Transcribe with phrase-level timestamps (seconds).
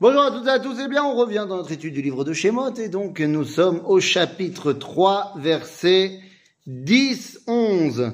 [0.00, 2.22] Bonjour à toutes et à tous, eh bien on revient dans notre étude du livre
[2.22, 6.20] de Shemot et donc nous sommes au chapitre 3, versets
[6.68, 8.12] 10, 11.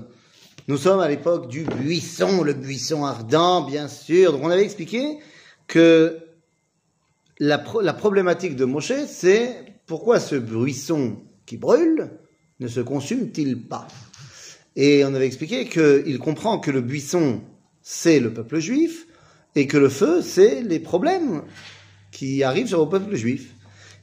[0.68, 4.32] Nous sommes à l'époque du buisson, le buisson ardent, bien sûr.
[4.32, 5.18] Donc on avait expliqué
[5.66, 6.18] que
[7.38, 9.56] la, la problématique de Moshe, c'est
[9.86, 12.10] pourquoi ce buisson qui brûle
[12.60, 13.86] ne se consume-t-il pas?
[14.76, 17.42] Et on avait expliqué qu'il comprend que le buisson,
[17.82, 19.06] c'est le peuple juif,
[19.54, 21.42] et que le feu, c'est les problèmes
[22.10, 23.54] qui arrivent sur le peuple juif.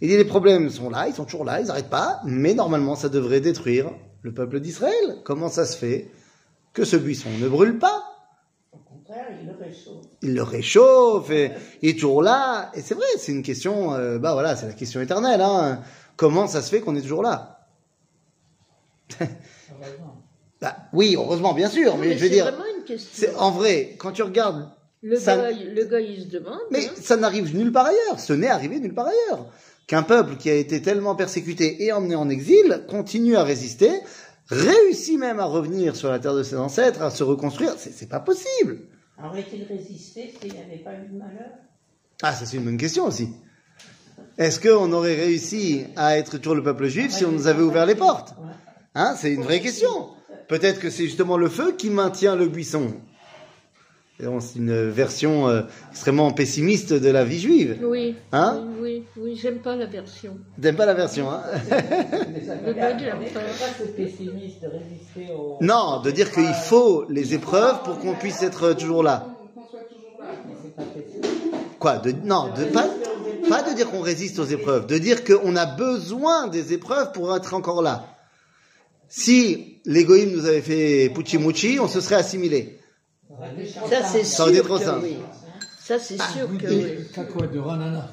[0.02, 2.95] Il dit les problèmes sont là, ils sont toujours là, ils n'arrêtent pas, mais normalement
[2.95, 3.91] ça devrait détruire
[4.22, 5.17] le peuple d'Israël.
[5.23, 6.09] Comment ça se fait
[6.73, 8.03] que ce buisson ne brûle pas?
[8.72, 10.05] Au contraire, il le réchauffe.
[10.22, 12.72] Il le réchauffe, et il est toujours là.
[12.75, 15.41] Et c'est vrai, c'est une question, euh, bah voilà, c'est la question éternelle.
[15.41, 15.81] Hein.
[16.16, 17.67] Comment ça se fait qu'on est toujours là?
[19.20, 20.22] Heureusement.
[20.61, 23.09] bah, Oui, heureusement, bien sûr, mais, Mais je veux c'est dire, vraiment une question.
[23.11, 24.70] c'est en vrai, quand tu regardes
[25.02, 26.59] Le, ça- gars, le gars, il se demande.
[26.71, 26.91] Mais hein.
[27.02, 28.20] ça n'arrive nulle part ailleurs.
[28.20, 29.45] Ce n'est arrivé nulle part ailleurs.
[29.88, 33.92] Qu'un peuple qui a été tellement persécuté et emmené en exil continue à résister,
[34.47, 37.73] réussit même à revenir sur la terre de ses ancêtres, à se reconstruire.
[37.77, 38.81] C'est, c'est pas possible.
[39.23, 41.50] Aurait-il résisté s'il n'avait pas eu de malheur?
[42.22, 43.30] Ah, ça c'est une bonne question aussi.
[44.38, 47.86] Est-ce qu'on aurait réussi à être toujours le peuple juif si on nous avait ouvert
[47.86, 48.33] les portes?
[48.95, 50.09] Hein, c'est une vraie question.
[50.47, 52.94] Peut-être que c'est justement le feu qui maintient le buisson.
[54.20, 57.80] C'est une version euh, extrêmement pessimiste de la vie juive.
[57.81, 60.38] Oui, Hein oui, oui, oui, j'aime pas la version.
[60.61, 62.98] T'aimes pas la version, hein Le pas.
[63.00, 63.39] c'est pas
[63.80, 65.58] ce pessimiste de résister au...
[65.61, 69.26] Non, de dire qu'il faut les épreuves pour qu'on puisse être toujours là.
[69.56, 71.56] Mais c'est pas pessimiste.
[71.80, 72.89] Quoi de, Non, de, pas,
[73.48, 77.33] pas de dire qu'on résiste aux épreuves, de dire qu'on a besoin des épreuves pour
[77.33, 78.06] être encore là.
[79.08, 82.78] Si l'égoïme nous avait fait Pucci on se serait assimilé.
[83.90, 85.00] Ça, c'est Ça sûr trop que simple.
[85.04, 85.18] oui.
[85.82, 86.86] Ça, c'est sûr Goût que de oui.
[87.14, 88.09] cacahuètes de ranana.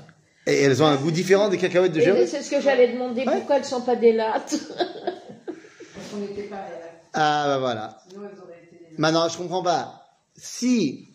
[0.47, 2.29] Et elles ont un goût différent des cacahuètes de Jérusalem.
[2.31, 3.33] c'est ce que j'allais demander, Ouais.
[3.37, 4.55] pourquoi elles sont pas des lattes?
[4.69, 6.69] Parce qu'on n'était pas là.
[7.13, 7.99] Ah bah voilà.
[8.09, 8.95] Sinon, elles auraient été.
[8.99, 10.03] Maintenant, je comprends pas.
[10.37, 11.09] Si,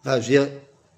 [0.00, 0.48] enfin, je veux dire,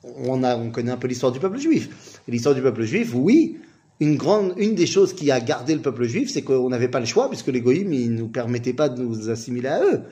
[0.03, 2.21] on a, on connaît un peu l'histoire du peuple juif.
[2.27, 3.59] Et L'histoire du peuple juif, oui.
[4.01, 6.99] Une grande, une des choses qui a gardé le peuple juif, c'est qu'on n'avait pas
[7.01, 10.03] le choix puisque les goïms, ils nous permettaient pas de nous assimiler à eux.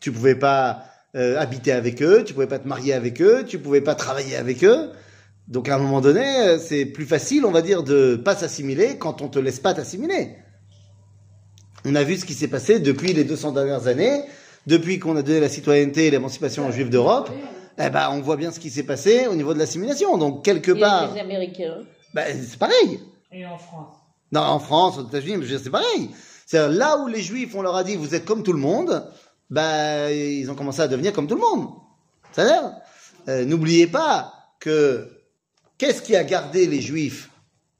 [0.00, 0.84] Tu pouvais pas
[1.14, 4.36] euh, habiter avec eux, tu pouvais pas te marier avec eux, tu pouvais pas travailler
[4.36, 4.90] avec eux.
[5.48, 8.98] Donc à un moment donné, euh, c'est plus facile, on va dire, de pas s'assimiler
[8.98, 10.36] quand on te laisse pas t'assimiler.
[11.84, 14.22] On a vu ce qui s'est passé depuis les 200 dernières années,
[14.66, 17.30] depuis qu'on a donné la citoyenneté et l'émancipation aux Juifs d'Europe.
[17.78, 20.18] Eh ben, on voit bien ce qui s'est passé au niveau de l'assimilation.
[20.18, 21.78] Donc quelque Et part, les Américains.
[22.14, 23.00] ben, c'est pareil.
[23.30, 23.94] Et en France
[24.32, 26.10] Non, en France, aux États-Unis, c'est pareil.
[26.46, 29.04] C'est là où les Juifs, on leur a dit, vous êtes comme tout le monde,
[29.50, 31.68] ben, ils ont commencé à devenir comme tout le monde.
[32.32, 32.72] C'est-à-dire,
[33.28, 35.08] euh, n'oubliez pas que
[35.78, 37.30] qu'est-ce qui a gardé les Juifs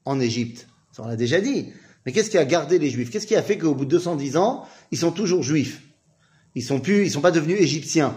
[0.05, 0.67] en Égypte?
[0.93, 1.73] Ça, on l'a déjà dit.
[2.05, 3.11] Mais qu'est-ce qui a gardé les Juifs?
[3.11, 5.83] Qu'est-ce qui a fait qu'au bout de 210 ans, ils sont toujours Juifs?
[6.55, 8.15] Ils sont plus, ils sont pas devenus Égyptiens.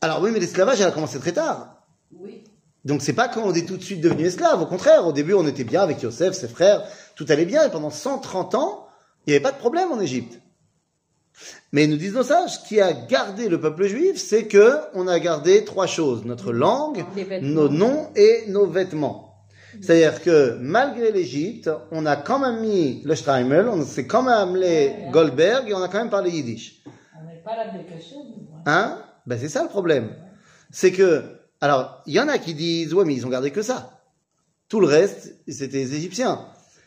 [0.00, 1.82] Alors oui, mais l'esclavage, elle a commencé très tard.
[2.12, 2.44] Oui.
[2.84, 4.60] Donc c'est pas quand on est tout de suite devenu esclave.
[4.62, 6.84] Au contraire, au début, on était bien avec Yosef, ses frères,
[7.14, 7.66] tout allait bien.
[7.66, 8.86] Et pendant 130 ans,
[9.26, 10.40] il n'y avait pas de problème en Égypte.
[11.72, 15.06] Mais nous disent nos sages, ce qui a gardé le peuple juif, c'est que on
[15.08, 17.04] a gardé trois choses notre langue,
[17.42, 19.26] nos noms et nos vêtements.
[19.80, 24.32] C'est-à-dire que malgré l'Égypte, on a quand même mis le Streimel, on s'est quand même
[24.32, 26.82] amené Goldberg et on a quand même parlé yiddish.
[27.20, 28.18] On n'est pas l'application.
[28.64, 28.98] Hein?
[29.26, 30.14] Ben c'est ça le problème.
[30.70, 31.22] C'est que,
[31.60, 34.00] alors, il y en a qui disent, ouais, mais ils ont gardé que ça.
[34.68, 36.40] Tout le reste, c'était les Égyptiens.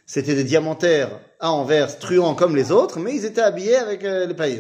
[0.10, 4.26] C'était des diamantaires à Anvers, truands comme les autres, mais ils étaient habillés avec euh,
[4.26, 4.60] les pailles.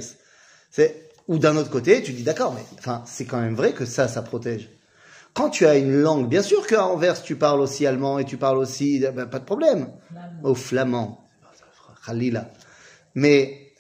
[0.69, 3.83] C'est ou d'un autre côté, tu dis d'accord, mais enfin, c'est quand même vrai que
[3.83, 4.69] ça, ça protège.
[5.33, 8.37] Quand tu as une langue, bien sûr qu'à Anvers, tu parles aussi allemand et tu
[8.37, 9.89] parles aussi, ben, pas de problème.
[10.43, 11.27] Au flamand,
[12.05, 12.51] Khalila.
[13.15, 13.73] Mais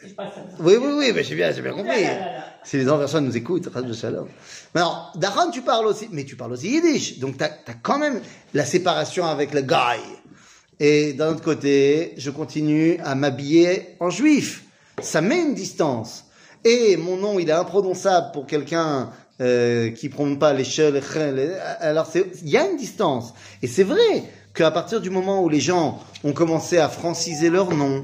[0.59, 1.85] oui, oui, oui, mais j'ai bien, j'ai bien compris.
[2.03, 2.43] Là, là, là, là.
[2.63, 4.27] Si les anversois nous écoutent, de chaleur.
[4.73, 7.19] Maintenant, Daran, tu parles aussi, mais tu parles aussi yiddish.
[7.19, 7.49] Donc, tu as,
[7.81, 8.21] quand même
[8.53, 9.99] la séparation avec le guy.
[10.79, 14.63] Et d'un autre côté, je continue à m'habiller en juif.
[15.01, 16.25] Ça met une distance.
[16.65, 19.11] Et mon nom, il est imprononçable pour quelqu'un
[19.41, 23.33] euh, qui prononce pas les che, les che, les- Alors, il y a une distance.
[23.61, 24.23] Et c'est vrai
[24.53, 28.03] qu'à partir du moment où les gens ont commencé à franciser leur nom,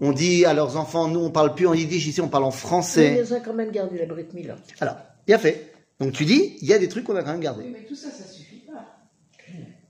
[0.00, 2.50] on dit à leurs enfants, nous, on parle plus en yiddish, ici, on parle en
[2.50, 3.12] français.
[3.14, 4.56] Mais ils ont quand même gardé la Brit Mila.
[4.80, 4.96] Alors,
[5.26, 5.72] bien fait.
[6.00, 7.64] Donc tu dis, il y a des trucs qu'on a quand même Oui, gardés.
[7.72, 8.84] mais tout ça, ça suffit pas.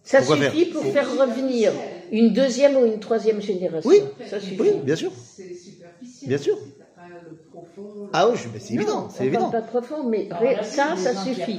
[0.04, 0.72] Ça Pourquoi suffit faire?
[0.82, 1.72] pour faire revenir
[2.12, 3.88] une deuxième ou une troisième génération.
[3.90, 4.00] Oui.
[4.28, 4.60] ça suffit.
[4.60, 5.10] Oui, bien sûr.
[5.12, 6.28] C'est superficiel.
[6.28, 6.56] Bien sûr.
[6.56, 7.04] Pas
[7.52, 8.08] profond profond.
[8.12, 9.50] Ah oui, ben, c'est évident, c'est évident.
[9.50, 11.58] pas profond, mais Alors, ré- là, ça, ça suffit.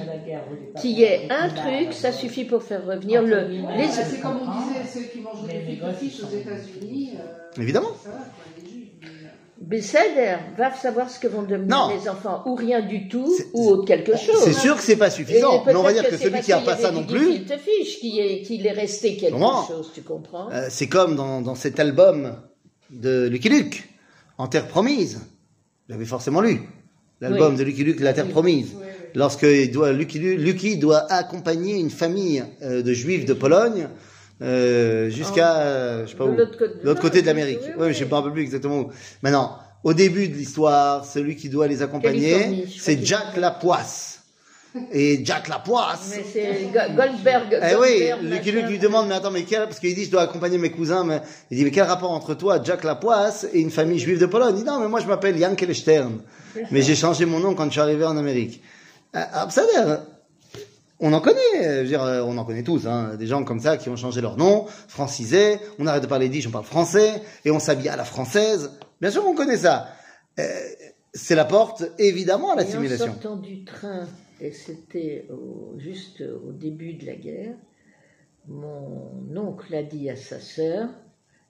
[0.80, 3.48] Qu'il y ait un truc, ça suffit pour faire revenir le,
[3.92, 4.64] c'est comme on Ah.
[4.68, 7.12] disait, ceux qui mangent Les des fiches aux États-Unis.
[7.20, 7.90] euh, Évidemment.
[8.04, 8.26] Ça va, quoi,
[8.62, 8.88] les juifs.
[9.02, 9.30] mais, euh,
[9.66, 11.90] Besséder va savoir ce que vont devenir Non.
[11.96, 14.36] les enfants, ou rien du tout, ou autre quelque chose.
[14.44, 16.64] C'est sûr que c'est pas suffisant, mais on va dire que celui qui a qu'il
[16.64, 20.50] y pas ça non plus, gefilte fiche qu'il est, resté quelque Comment chose, tu comprends?
[20.52, 22.36] Euh, c'est comme dans, dans cet album
[22.90, 23.90] de Lucky Luke,
[24.38, 25.16] En Terre Promise.
[25.18, 26.62] Vous l'avez forcément lu.
[27.22, 27.60] L'album Oui.
[27.60, 28.74] de Lucky Luke, La Terre Promise.
[28.76, 28.86] oui.
[29.16, 33.88] Lorsque il doit, Lucky, Lu- Lucky doit accompagner une famille euh, de juifs de Pologne
[34.42, 37.60] euh, jusqu'à, euh, je sais pas où, l'autre côté- de côté l'Amérique.
[37.64, 37.94] oui, Oui, oui.
[37.94, 38.90] je ne me rappelle plus exactement où.
[39.22, 44.20] Maintenant, au début de l'histoire, celui qui doit les accompagner, c'est Jack Lapoisse.
[44.92, 47.60] Et Jack Lapoisse, Mais c'est Go- Goldberg.
[47.62, 50.10] eh oui, Goldberg, Lucky Luke lui demande, mais attends, mais quel, parce qu'il dit, je
[50.10, 51.22] dois accompagner mes cousins, mais
[51.52, 54.56] il dit, mais quel rapport entre toi, Jack Lapoisse, et une famille juive de Pologne?
[54.58, 56.18] Il dit, non, mais moi, je m'appelle Yankel Stern.
[56.72, 58.64] Mais j'ai changé mon nom quand je suis arrivé en Amérique.
[61.06, 63.44] On en connaît, euh, je veux dire, euh, on en connaît tous, hein, des gens
[63.44, 66.64] comme ça qui ont changé leur nom, francisé, on arrête de parler d'Ish, on parle
[66.66, 68.72] français, et on s'habille à la française.
[69.02, 69.90] Bien sûr, on connaît ça.
[70.40, 70.44] Euh,
[71.14, 73.06] c'est la porte, évidemment, à Et en l'assimilation.
[73.08, 74.08] sortant du train,
[74.40, 77.56] et c'était au- juste au début de la guerre,
[78.48, 80.88] mon oncle a dit à sa sœur,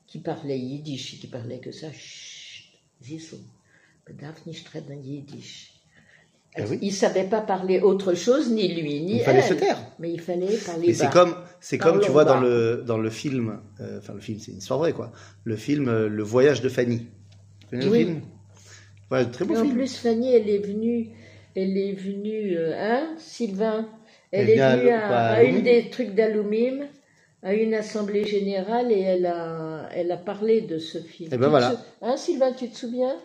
[0.08, 2.66] qui parlait yiddish, qui parlait que ça, Chut,
[3.02, 3.42] siehst du,
[4.08, 5.73] man darf nicht reden yiddish.
[6.56, 6.78] Eh oui.
[6.82, 9.44] Il savait pas parler autre chose, ni lui, ni Il fallait elle.
[9.46, 9.78] se taire.
[10.00, 13.10] Mais il fallait parler Mais c'est comme, c'est comme tu vois dans le dans le
[13.10, 15.12] film, euh, enfin le film, c'est une histoire vraie quoi.
[15.46, 17.08] Le film euh, Le Voyage de Fanny.
[17.62, 18.00] Tu connais Oui.
[18.00, 18.22] le film?
[19.12, 19.74] Ouais, très beau Et en film.
[19.76, 21.10] plus, Fanny, elle est venue,
[21.56, 23.88] elle est venue, euh, hein, Sylvain?
[24.32, 26.86] Elle Elle est venue à, à à une des trucs d'Alumim,
[27.44, 31.30] à une assemblée générale, et elle a, elle a parlé de ce film.
[31.32, 31.76] Eh ben Tu voilà.
[32.02, 33.16] Hein, Sylvain, tu te souviens?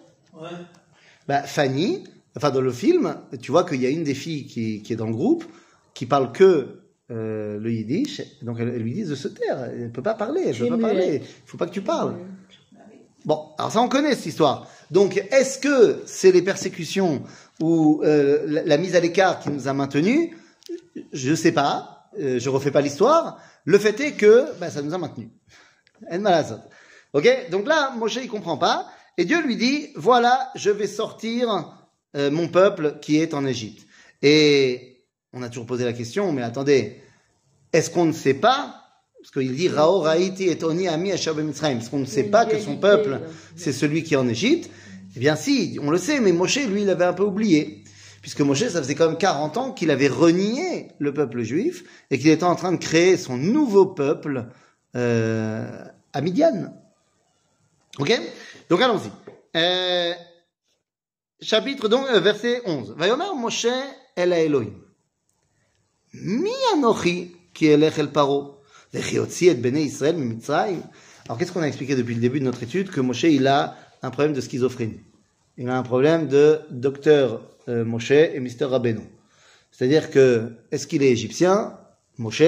[1.26, 2.04] Bah, Fanny,
[2.38, 4.96] enfin dans le film, tu vois qu'il y a une des filles qui, qui est
[4.96, 5.44] dans le groupe
[5.92, 9.90] qui parle que euh, le yiddish, donc elle, elle lui dit de se taire, elle
[9.90, 12.14] peut pas parler, elle Tu peut pas parler, il faut pas que tu parles.
[13.24, 14.70] Bon, alors ça on connaît cette histoire.
[14.92, 17.24] Donc est-ce que c'est les persécutions
[17.60, 20.30] ou euh, la, la mise à l'écart qui nous a maintenus?
[21.12, 23.40] Je sais pas, euh, je refais pas l'histoire.
[23.64, 25.30] Le fait est que bah, ça nous a maintenus.
[27.12, 27.28] Ok?
[27.50, 28.86] Donc là, Moshe il comprend pas
[29.16, 31.74] et Dieu lui dit voilà, je vais sortir
[32.18, 33.86] euh, mon peuple qui est en Égypte.
[34.22, 37.00] Et on a toujours posé la question, mais attendez,
[37.72, 38.78] est-ce qu'on ne sait pas
[39.20, 41.78] parce qu'il dit Rao Raïti et Oni Ami Bemitzrayim.
[41.78, 43.20] Est-ce qu'on ne sait pas que son peuple,
[43.56, 44.70] c'est celui qui est en Égypte?
[45.16, 47.82] Eh bien, si, on le sait, mais Moshe, lui, il avait un peu oublié.
[48.20, 52.18] Puisque Moshe, ça faisait quand même 40 ans qu'il avait renié le peuple juif et
[52.18, 54.46] qu'il était en train de créer son nouveau peuple
[54.96, 56.72] euh, à Midian.
[57.98, 58.20] Ok?
[58.70, 59.10] Donc allons-y.
[59.56, 60.12] Euh,
[61.40, 62.94] chapitre donc, euh, verset 11.
[62.96, 63.66] Vayomer Moshe
[64.16, 64.74] el Elohim.
[66.14, 68.62] Mi anochi qui elech el paro.
[68.92, 70.82] Vechiotzi et bnei Israël mimitzrayim.
[71.26, 72.90] Alors qu'est-ce qu'on a expliqué depuis le début de notre étude?
[72.90, 75.00] Que Moshe, il a un problème de schizophrénie.
[75.58, 79.02] Il a un problème de docteur euh, Moshe et Mister Rabbeinu.
[79.70, 81.78] C'est-à-dire que, est-ce qu'il est égyptien,
[82.16, 82.42] Moshe,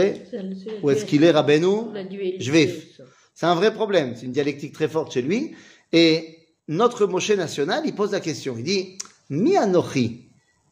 [0.83, 1.91] ou est-ce qu'il est Rabbeinu,
[2.39, 3.01] juif?
[3.35, 4.15] c'est un vrai problème.
[4.17, 5.55] C'est une dialectique très forte chez lui.
[5.93, 6.39] Et
[6.71, 8.55] notre Moshe national, il pose la question.
[8.57, 8.97] Il dit,
[9.29, 10.29] Mi anochi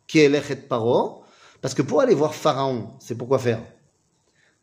[0.06, 1.24] qui est paro,
[1.60, 3.60] parce que pour aller voir Pharaon, c'est pour quoi faire?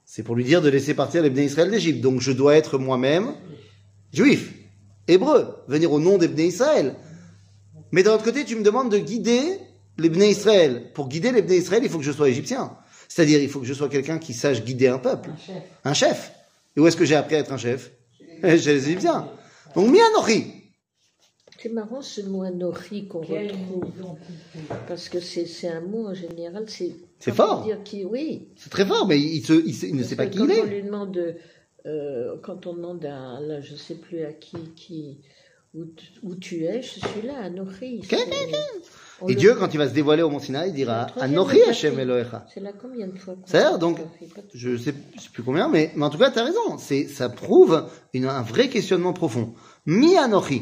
[0.06, 2.02] C'est pour lui dire de laisser partir les Bnei Israël d'Égypte.
[2.02, 3.34] Donc je dois être moi-même
[4.14, 4.54] juif,
[5.08, 6.96] hébreu, venir au nom des Bnei Israël.
[7.92, 9.60] Mais d'un autre côté, tu me demandes de guider
[9.98, 10.90] les Bnei Israël.
[10.94, 12.78] Pour guider les Bnei Israël, il faut que je sois égyptien.
[13.10, 15.30] C'est-à-dire, il faut que je sois quelqu'un qui sache guider un peuple.
[15.30, 15.64] Un chef.
[15.84, 16.32] Un chef.
[16.78, 17.92] Et où est-ce que j'ai appris à être un chef?
[18.42, 19.28] Chez les Égyptiens.
[19.76, 20.65] Donc, mi anochi.
[21.66, 23.92] C'est marrant ce mot anori qu'on retrouve.
[24.88, 26.92] Parce que c'est c'est un mot en général, c'est.
[27.18, 27.64] C'est fort.
[27.64, 28.50] Dire qui, oui.
[28.56, 30.54] C'est très fort, mais il, se, il, se- il ne sait pas qui il quand
[30.54, 30.68] on est.
[30.68, 31.36] lui demande,
[31.88, 35.18] euh, quand on demande à, là, je sais plus à qui, qui
[35.74, 37.50] où, tu- où tu es, je suis là,
[39.22, 42.00] on Et Dieu, quand il va se dévoiler au Mont Sinaï, il dira Anochi Hashem
[42.00, 42.46] Elohecha.
[42.54, 43.98] C'est là combien de fois C'est-à-dire, donc,
[44.54, 46.78] Je sais, je sais plus combien, mais, mais en tout cas, tu as raison.
[46.78, 49.56] C'est, ça prouve une, un vrai questionnement profond.
[49.88, 50.62] Mi Anochi.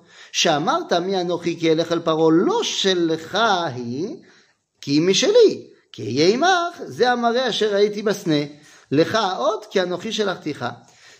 [0.32, 3.38] שאמרת מי אנוכי כי אלך אל פרעה לא שלך
[3.74, 4.16] היא,
[4.80, 5.70] כי היא משלי.
[5.92, 8.44] כי אהיה עמך, זה המראה אשר ראיתי בסנה.
[8.90, 10.64] לך עוד, כי אנוכי שלחתיך.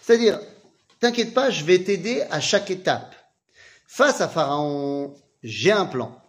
[0.05, 0.39] C'est-à-dire,
[1.01, 3.15] t'inquiète pas, je vais t'aider à chaque étape.
[3.87, 6.21] Face à Pharaon, j'ai un plan.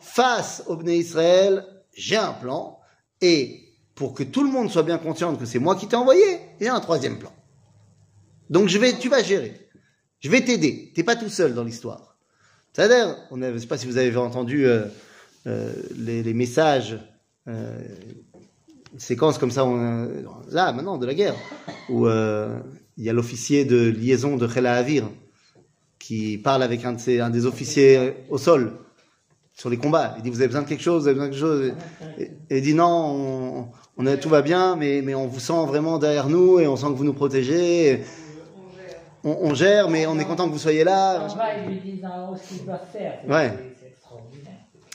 [0.00, 2.78] Face au Bnei Israël, j'ai un plan.
[3.20, 3.62] Et
[3.94, 6.68] pour que tout le monde soit bien conscient que c'est moi qui t'ai envoyé, j'ai
[6.68, 7.32] un troisième plan.
[8.50, 9.68] Donc je vais, tu vas gérer.
[10.20, 10.92] Je vais t'aider.
[10.94, 12.15] T'es pas tout seul dans l'histoire.
[12.77, 14.83] C'est-à-dire, on ne sais pas si vous avez entendu euh,
[15.47, 16.99] euh, les, messages,
[17.47, 17.75] euh,
[19.09, 21.33] une comme ça, euh, là maintenant de la guerre,
[21.89, 25.09] où il y a l'officier de liaison de Khela Avir
[25.97, 26.93] qui parle avec un,
[27.31, 28.73] des officiers au sol
[29.55, 30.13] sur les combats.
[30.17, 32.31] Il dit vous avez besoin de quelque chose, vous avez besoin de quelque chose.
[32.51, 36.29] Et, il dit non, on, a, tout va bien, mais, on vous sent vraiment derrière
[36.29, 38.03] nous et on sent que vous nous protégez.
[39.27, 41.27] On, on gère, mais on est content que vous soyez là.
[41.29, 43.19] On va, ils lui disent en haut ce qu'ils doivent faire.
[43.27, 43.51] Ouais.
[43.81, 44.53] C'est extraordinaire.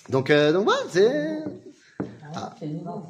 [0.09, 1.11] Donc, euh, donc voilà, c'est.
[2.35, 3.03] Hein, c'est nouveau.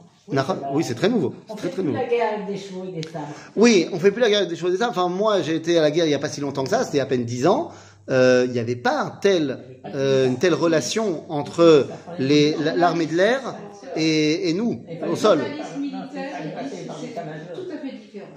[0.73, 1.35] Oui, c'est très nouveau.
[1.49, 1.99] On fait très très plus nouveau.
[2.02, 3.25] la guerre avec des chevaux et des sables.
[3.55, 4.88] Oui, on fait plus la guerre des choses et ça.
[4.88, 6.85] Enfin, moi, j'ai été à la guerre il y a pas si longtemps que ça.
[6.85, 7.71] C'était à peine dix ans.
[8.11, 9.59] Euh, Il n'y avait pas un tel,
[9.95, 11.87] euh, une telle relation entre
[12.19, 13.55] l'armée de l'air
[13.95, 15.38] et, et nous au sol.
[15.38, 17.17] fait.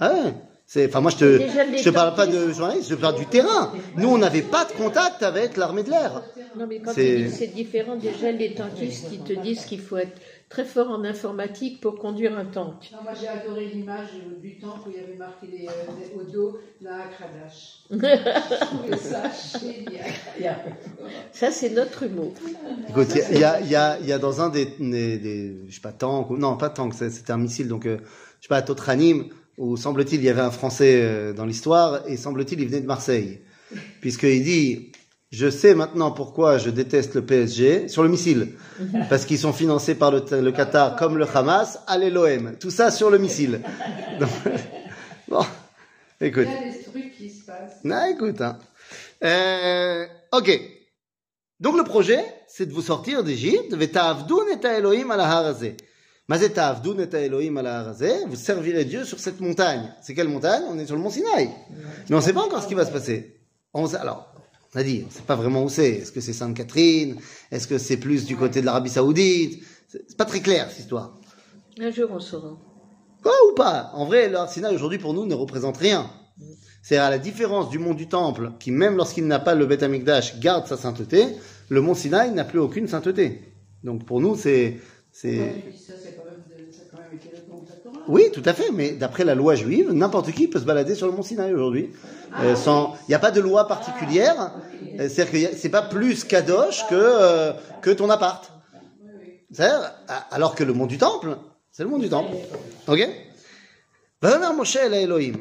[0.00, 0.34] Ah ouais.
[0.66, 3.26] C'est, enfin, moi, je te, les je te parle pas de journaliste, je parle du
[3.26, 3.72] terrain.
[3.96, 6.24] Nous, on n'avait pas de contact avec l'armée de l'air.
[6.56, 9.80] Non, mais quand C'est- tu dis c'est différent, déjà les tankistes qui te disent qu'il
[9.80, 10.18] faut être
[10.48, 12.90] très fort en informatique pour conduire un tank.
[12.96, 14.08] Non, moi j'ai adoré l'image
[14.42, 17.82] du tank où il y avait marqué les, euh, au dos la Kradash.
[17.90, 19.22] Je trouvais ça
[19.60, 20.58] génial.
[21.32, 22.34] Ça, c'est notre humour.
[22.88, 25.56] Écoute, il y a, il y, a, il y a dans un des, des, des-
[25.68, 27.98] je sais pas, tank, ou- non, pas tank, c'est- c'était un missile, donc, euh,
[28.40, 32.16] je sais pas, Totranim, où semble-t-il, il y avait un Français euh, dans l'histoire, et
[32.16, 33.40] semble-t-il, il venait de Marseille.
[34.00, 34.92] Puisqu'il dit,
[35.30, 38.52] je sais maintenant pourquoi je déteste le PSG, sur le missile,
[39.08, 42.56] parce qu'ils sont financés par le, le Qatar comme le Hamas, allez l'OM.
[42.60, 43.60] Tout ça sur le missile.
[44.20, 44.30] Donc,
[45.28, 45.44] bon,
[46.20, 46.46] Il écoute.
[46.46, 47.80] y a des trucs qui se passent.
[47.82, 48.40] Non, écoute.
[48.40, 48.58] Hein.
[49.24, 50.60] Euh, ok.
[51.58, 53.72] Donc le projet, c'est de vous sortir d'Égypte.
[53.72, 55.76] Mazet ta'avdun et Elohim harazé.
[56.28, 56.36] Vous
[58.36, 59.92] servirez Dieu sur cette montagne.
[60.02, 60.64] C'est quelle montagne?
[60.68, 61.50] On est sur le mont Sinaï.
[62.08, 63.40] Mais on ne sait pas encore ce qui va se passer.
[63.72, 64.34] On sait, alors,
[64.74, 65.90] on a dit, on ne sait pas vraiment où c'est.
[65.90, 67.16] Est-ce que c'est Sainte-Catherine?
[67.52, 69.62] Est-ce que c'est plus du côté de l'Arabie Saoudite?
[69.88, 71.16] C'est pas très clair cette histoire.
[71.78, 72.58] Un jour, on saura.
[73.22, 73.90] Quoi ou pas?
[73.94, 76.10] En vrai, le Sinaï aujourd'hui pour nous ne représente rien.
[76.82, 79.82] C'est à la différence du mont du Temple, qui même lorsqu'il n'a pas le Beth
[79.82, 81.26] Amikdash garde sa sainteté,
[81.68, 83.42] le mont Sinaï n'a plus aucune sainteté.
[83.82, 84.78] Donc pour nous, c'est,
[85.10, 85.64] c'est,
[88.07, 88.71] oui, tout à fait.
[88.71, 91.91] Mais d'après la loi juive, n'importe qui peut se balader sur le mont Sinaï aujourd'hui.
[92.41, 94.51] Euh, sans, il n'y a pas de loi particulière.
[94.99, 98.51] Euh, C'est-à-dire que y a- c'est pas plus kadosh que euh, que ton appart.
[99.51, 101.37] C'est-à-dire, a- alors que le mont du Temple,
[101.71, 102.35] c'est le mont du Temple.
[102.87, 102.99] Ok
[104.23, 105.33] ויאמר משה אל האלוהים,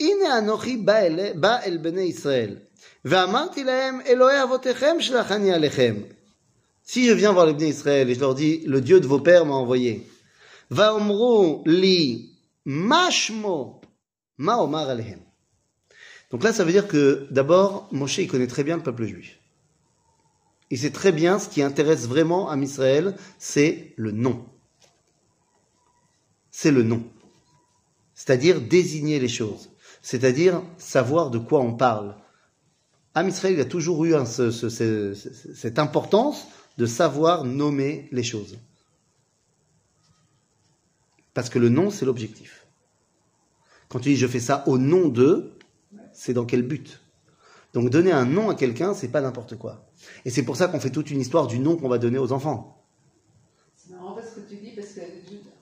[0.00, 2.56] הנה אנוכי בא אל, בא אל בני ישראל,
[3.04, 5.94] ואמרתי להם, אלוהי אבותיכם שלחני עליכם.
[6.86, 9.20] Si je viens voir les Bnei Israël et je leur dis, le Dieu de vos
[9.20, 10.06] pères m'a envoyé,
[10.69, 13.81] Li mashmo.
[16.29, 19.39] Donc là, ça veut dire que d'abord, Moshe, il connaît très bien le peuple juif.
[20.69, 24.45] Il sait très bien ce qui intéresse vraiment à Israël, c'est le nom.
[26.51, 27.03] C'est le nom.
[28.13, 29.69] C'est-à-dire désigner les choses.
[30.01, 32.15] C'est-à-dire savoir de quoi on parle.
[33.15, 36.47] À Israël il a toujours eu cette importance
[36.77, 38.57] de savoir nommer les choses.
[41.37, 42.65] Parce que le nom, c'est l'objectif.
[43.89, 45.55] Quand tu dis je fais ça au nom d'eux,
[46.11, 46.99] c'est dans quel but?
[47.75, 49.87] Donc donner un nom à quelqu'un, c'est pas n'importe quoi.
[50.25, 52.31] Et c'est pour ça qu'on fait toute une histoire du nom qu'on va donner aux
[52.31, 52.83] enfants.
[53.75, 55.01] C'est marrant parce que tu dis, parce que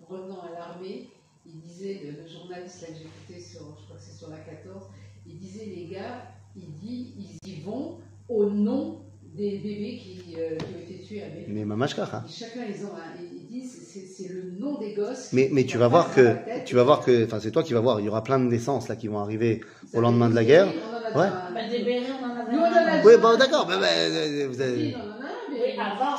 [0.07, 1.09] revenant à l'armée,
[1.45, 2.87] il disait, le, journaliste là
[3.27, 4.81] que sur, je crois que c'est sur la 14,
[5.27, 6.23] il disait, les gars,
[6.55, 9.01] il dit, ils y vont au nom
[9.37, 11.47] des bébés qui, euh, qui ont été tués avec.
[11.47, 12.23] Mais mamashkacha.
[12.27, 15.29] Et chacun, ils ont un, il dit, c'est- le nom des gosses.
[15.33, 16.63] Mais, mais tu vas voir que, tête.
[16.65, 18.45] tu vas voir que, enfin c'est toi qui vas voir, il y aura plein de
[18.45, 19.61] naissances là qui vont arriver
[19.91, 20.67] Ça au lendemain de la guerre.
[20.67, 21.29] on en a Ouais.
[21.53, 23.03] Bah, des on en avait Nous, on en a.
[23.03, 26.17] Oui, bon d'accord, mais, mais, vous avez- Oui, on en a un, mais, avant.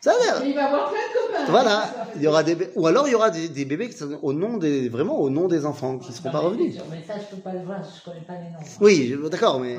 [0.00, 1.50] ça a il va avoir plein de copains.
[1.50, 3.96] Voilà, il y aura des, bé- ou alors il y aura des, des bébés qui
[3.96, 6.74] sont au nom des, vraiment au nom des enfants qui seront pas mais- revenus.
[6.90, 8.70] Mais ça, je peux pas le voir, je connais pas les noms.
[8.80, 9.78] Oui, d'accord, mais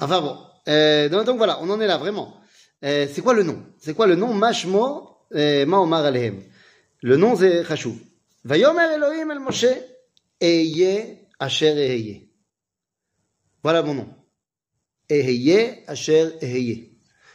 [0.00, 0.36] enfin bon.
[0.68, 2.36] Euh, donc, donc voilà, on en est là vraiment.
[2.84, 3.62] Euh, c'est quoi le nom?
[3.78, 4.32] C'est quoi le nom?
[4.34, 6.42] Mashmo euh, Ma Omar Alehem.
[7.02, 7.96] Le nom c'est Chashuv.
[8.44, 9.66] Vayomer Elohim el Moshe
[10.40, 12.30] Eye Asher Eye.
[13.62, 14.08] Voilà mon nom.
[15.10, 16.92] Eheye asher eheye.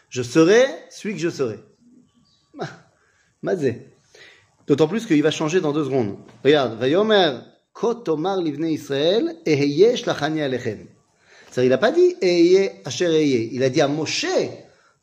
[0.09, 1.59] Je serai celui que je serai.
[2.59, 2.69] Ah,
[3.41, 3.91] Mazé.
[4.65, 6.17] D'autant plus qu'il va changer dans deux secondes.
[6.43, 7.37] Regarde, Vayomer
[7.73, 10.87] kotomar livne Israël eheye shlachani alechem.
[11.55, 13.49] C'est-à-dire, il n'a pas dit eheye asher eheye.
[13.53, 14.25] Il a dit à Moshe,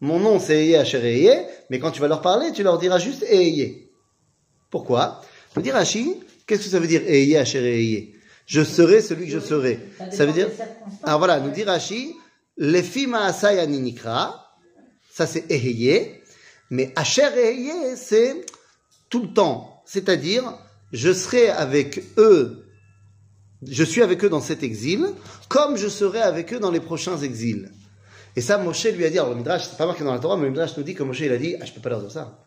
[0.02, 2.98] mon nom c'est eheye asher eheye, mais quand tu vas leur parler, tu leur diras
[2.98, 3.88] juste eheye.
[4.70, 5.22] Pourquoi?
[5.56, 6.14] Dit Rashi,
[6.46, 9.78] qu'est-ce que ça veut dire eheye asher eheye Je serai celui que je serai.
[10.10, 10.50] Ça veut dire
[11.04, 12.14] alors voilà, nous dit Rashi,
[12.58, 14.52] Lefi Maasai Aninikra,
[15.10, 16.20] ça c'est Eheye,
[16.68, 18.44] mais Asher Eheye, c'est
[19.08, 19.82] tout le temps.
[19.86, 20.58] C'est-à-dire,
[20.92, 22.61] je serai avec eux,
[23.66, 25.06] je suis avec eux dans cet exil,
[25.48, 27.70] comme je serai avec eux dans les prochains exils.
[28.34, 30.36] Et ça, Moshe lui a dit, alors le Midrash, c'est pas marqué dans la Torah,
[30.36, 32.10] mais Midrash nous dit que Moshe, il a dit, ah, je peux pas leur dire
[32.10, 32.46] ça.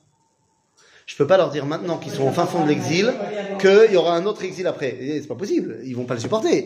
[1.06, 3.14] Je peux pas leur dire maintenant qu'ils sont au fin fond de l'exil
[3.60, 4.98] qu'il y aura un autre exil après.
[5.22, 5.80] C'est pas possible.
[5.84, 6.64] Ils vont pas le supporter.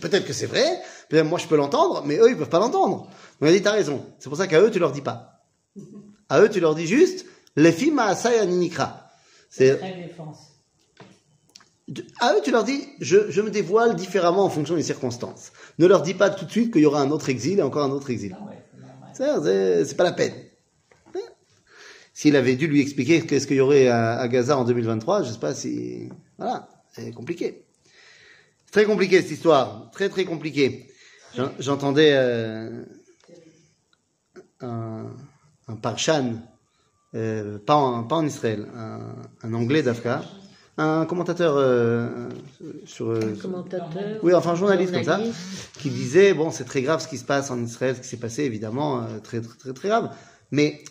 [0.00, 0.64] Peut-être que c'est vrai.
[1.08, 2.98] Peut-être moi je peux l'entendre, mais eux ils peuvent pas l'entendre.
[2.98, 4.06] Donc il a dit t'as raison.
[4.20, 5.42] C'est pour ça qu'à eux tu leur dis pas.
[6.28, 9.10] À eux tu leur dis juste les filles Maasai Aninikra.
[9.50, 9.80] C'est.
[12.20, 15.52] À eux tu leur dis je, je me dévoile différemment en fonction des circonstances.
[15.78, 17.84] Ne leur dis pas tout de suite qu'il y aura un autre exil et encore
[17.84, 18.36] un autre exil.
[19.20, 20.32] Ah c'est pas la peine.
[21.14, 21.20] Hein
[22.14, 25.32] S'il avait dû lui expliquer qu'est-ce qu'il y aurait à, à Gaza en 2023, je
[25.32, 26.08] sais pas si...
[26.38, 27.64] Voilà, c'est compliqué.
[28.66, 30.88] C'est Très compliqué cette histoire, très très compliqué.
[31.36, 32.84] J'en- J'entendais euh,
[34.60, 35.06] un,
[35.68, 36.34] un parshan,
[37.14, 40.22] euh, pas, en, pas en Israël, un, un anglais d'Afka,
[40.78, 42.08] un commentateur euh,
[42.86, 43.10] sur...
[43.10, 44.18] euh, Commentateur.
[44.22, 45.20] oui, enfin, un journaliste comme ça,
[45.78, 48.16] qui disait, bon, c'est très grave ce qui se passe en Israël, ce qui s'est
[48.16, 50.14] passé, évidemment, euh, très, très, très, très grave.
[50.50, 50.82] Mais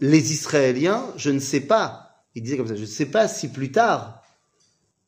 [0.00, 3.48] les Israéliens, je ne sais pas, il disait comme ça, je ne sais pas si
[3.48, 4.22] plus tard,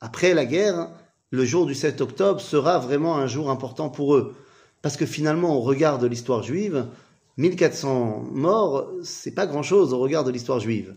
[0.01, 0.89] après la guerre,
[1.31, 4.35] le jour du 7 octobre sera vraiment un jour important pour eux.
[4.83, 6.87] Parce que finalement, au regard de l'histoire juive,
[7.37, 10.95] 1400 morts, c'est pas grand chose au regard de l'histoire juive.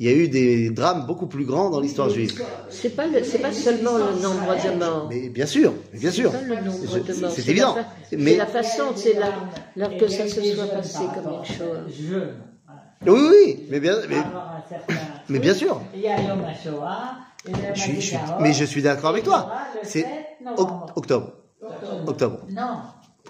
[0.00, 2.42] Il y a eu des drames beaucoup plus grands dans l'histoire juive.
[2.68, 5.06] C'est pas le- c'est pas seulement le nombre de morts.
[5.08, 6.32] Mais bien sûr, bien sûr.
[6.32, 7.30] C'est pas le nombre de morts.
[7.30, 7.74] c'est évident.
[7.74, 7.84] fa-
[8.16, 9.14] Mais- C'est la façon, c'est
[9.76, 12.12] la, Et que ça se soit passé comme une chose.
[13.06, 14.16] Oui, oui, mais bien, mais,
[15.28, 15.80] mais bien sûr.
[17.46, 19.52] Je suis- je suis- mais je suis d'accord avec toi.
[19.82, 20.06] C'est 7
[20.56, 20.92] oc- novembre.
[20.96, 21.32] octobre.
[22.06, 22.40] Octobre.
[22.50, 22.78] Non,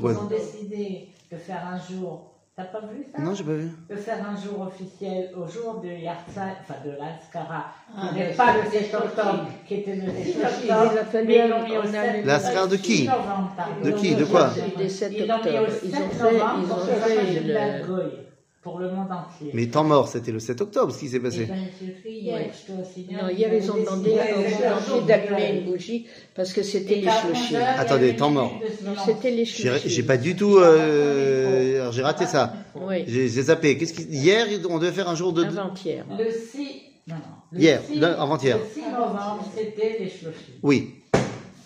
[0.01, 2.31] ils ont décidé de faire un jour.
[2.57, 3.69] T'as pas vu ça Non, j'ai pas vu.
[3.91, 7.65] De faire un jour officiel au jour de Yartzai, enfin de l'Askara,
[7.97, 10.13] Ah, qui n'est pas le 7 octobre, qui était le 7
[10.65, 10.93] Il octobre.
[11.01, 13.09] a fallu mais ils l'ont mis au en 7 aller- L'Askara de qui.
[13.83, 15.71] De qui De quoi Des 7 Ils l'ont mis au octobre.
[15.73, 18.24] 7 Ils ont fait, novembre pour que fasse fait
[18.65, 19.51] pour le monde entier.
[19.53, 21.45] Mais temps mort, c'était le 7 octobre, ce qui s'est passé.
[21.47, 22.51] ben, Ouais.
[23.13, 24.17] non, hier ils ont demandé
[25.07, 27.31] d'allumer une bougie parce que c'était les shloshim.
[27.33, 28.59] 11 heures, il y Attendez, temps mort.
[29.05, 29.89] c'était les J'ai shloshim.
[29.89, 30.57] j'ai pas du tout.
[30.59, 32.55] Euh, alors, j'ai raté ça.
[32.75, 33.77] Oui, J'ai zappé.
[33.77, 34.03] Qu'est-ce qui...
[34.05, 35.45] Hier, on devait faire un jour de.
[35.45, 36.05] avant-hier.
[36.19, 36.59] Le 6,
[37.07, 37.21] non, non.
[37.53, 38.57] Le Hier, 6 non, avant-hier.
[38.59, 40.55] Le 6 novembre, c'était les Shloshim.
[40.63, 40.95] Oui.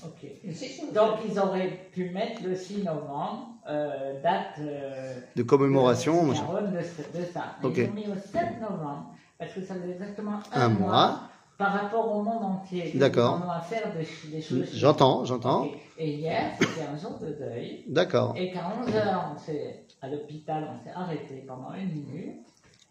[0.04, 0.94] Ok.
[0.94, 4.58] Donc, ils auraient pu mettre le 6 novembre, euh, date.
[4.60, 7.56] euh, De commémoration, de, de, ce- de ça.
[7.62, 7.76] Mais Ok.
[7.78, 11.20] Ils ont mis au 7 novembre, parce que ça faisait exactement un, Un mois.
[11.58, 12.92] par rapport au monde entier.
[12.94, 13.40] D'accord.
[13.40, 14.66] Ils en ont à faire des, des Shloshim.
[14.78, 15.66] J'entends, j'entends.
[15.98, 17.84] Et hier, c'était un jour de deuil.
[17.88, 18.34] D'accord.
[18.36, 22.46] Et qu'à 11h, on s'est, à l'hôpital, on s'est arrêté pendant une minute.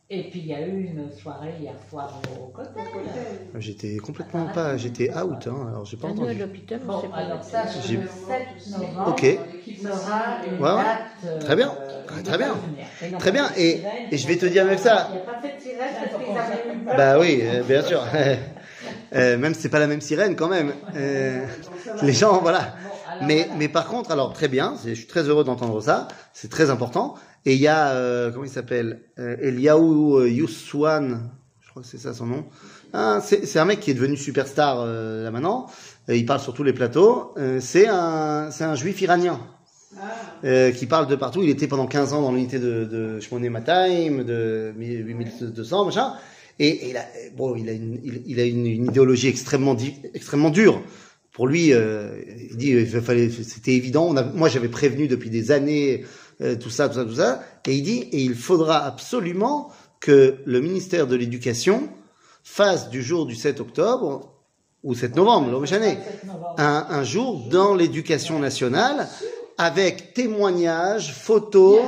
[0.10, 3.10] Et puis il y a eu une soirée hier soir au côté.
[3.60, 4.78] J'étais complètement pas.
[4.78, 6.36] J'étais out, hein, alors j'ai pas Ah, entendu.
[6.40, 8.08] l'hôpital, on Bon, alors ça, le 7
[8.80, 9.26] novembre Ok.
[9.84, 10.76] sera une Ouais, ouais.
[10.78, 11.00] date.
[11.26, 11.76] euh, Très bien.
[11.78, 12.56] euh, Très bien.
[13.12, 13.50] non Très bien.
[13.58, 13.82] Et,
[14.14, 15.10] je vais te dire même ça.
[15.10, 16.96] Il n'y a pas fait de sirène parce qu'ils avaient eu peur.
[16.96, 18.02] Bah oui, euh, bien sûr.
[19.14, 20.74] Euh, même si c'est pas la même sirène quand même.
[20.96, 21.46] Euh,
[22.02, 22.76] les gens, voilà.
[23.22, 23.54] Mais, voilà.
[23.58, 27.16] mais par contre, alors très bien, je suis très heureux d'entendre ça, c'est très important.
[27.46, 31.30] Et il y a, euh, comment il s'appelle euh, Eliaou euh, Youswan,
[31.62, 32.46] je crois que c'est ça son nom.
[32.94, 35.68] Ah, c'est un mec qui est devenu superstar euh, là maintenant.
[36.10, 37.34] Il parle sur tous les plateaux.
[37.60, 39.40] C'est un, c'est un juif iranien.
[40.46, 41.42] euh, qui parle de partout.
[41.44, 46.14] Il était pendant 15 ans dans l'unité de, de Shmoné Mataim, de 8200, machin.
[46.60, 49.74] Et, et il a, bon, il a une, il, il a une, une idéologie extrêmement,
[49.76, 50.82] di- extrêmement dure.
[51.34, 52.18] Pour lui, euh,
[52.52, 54.08] il dit, il fallait, c'était évident.
[54.10, 56.04] On a, moi, j'avais prévenu depuis des années
[56.42, 57.42] euh, tout ça, tout ça, tout ça.
[57.66, 59.70] Et il dit, et il faudra absolument
[60.00, 61.90] que le ministère de l'Éducation
[62.44, 64.34] fasse du jour du 7 octobre
[64.84, 66.56] ou 7 novembre, l'homme chané, 7 novembre.
[66.58, 69.08] un, un jour dans l'éducation nationale
[69.58, 71.80] avec témoignages, photos.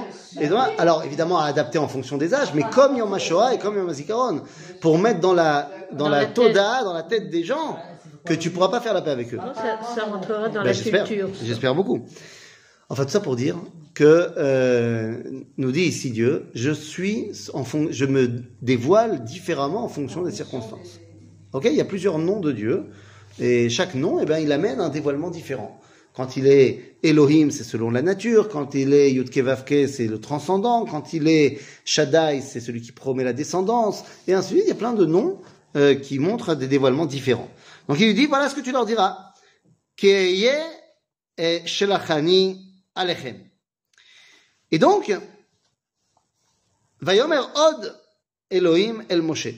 [0.42, 3.60] Et donc, alors évidemment à adapter en fonction des âges, mais comme Yom HaShoah et
[3.60, 4.42] comme Yom HaZikaron,
[4.82, 7.78] pour mettre dans la dans, Dans la, toda, dans la tête des gens,
[8.26, 9.40] que tu pourras pas faire la paix avec eux.
[9.56, 11.30] Ça, ça rentrera dans Ben, la culture.
[11.44, 12.02] j'espère beaucoup.
[12.90, 13.56] Enfin, tout ça pour dire
[13.94, 15.22] que euh,
[15.58, 20.32] nous dit ici Dieu, je suis en fon- je me dévoile différemment en fonction des
[20.32, 21.00] circonstances.
[21.54, 22.86] Ok, il y a plusieurs noms de Dieu
[23.40, 25.80] et chaque nom, eh ben, il amène un dévoilement différent.
[26.14, 28.50] Quand il est Elohim, c'est selon la nature.
[28.50, 30.86] Quand il est Yudke Vavke, c'est le transcendant.
[30.86, 34.04] Quand il est Shaddai, c'est celui qui promet la descendance.
[34.28, 35.40] Et ainsi de suite, il y a plein de noms
[35.78, 37.50] euh, qui montrent des dévoilements différents.
[37.88, 39.18] Donc il lui dit, voilà ce que tu leur diras.
[39.96, 40.50] Keye
[41.38, 42.69] et Shelachani
[43.00, 43.38] Alechem.
[44.72, 45.12] Et donc,
[47.00, 47.96] Vayomer Od
[48.52, 49.54] Elohim El Moshe.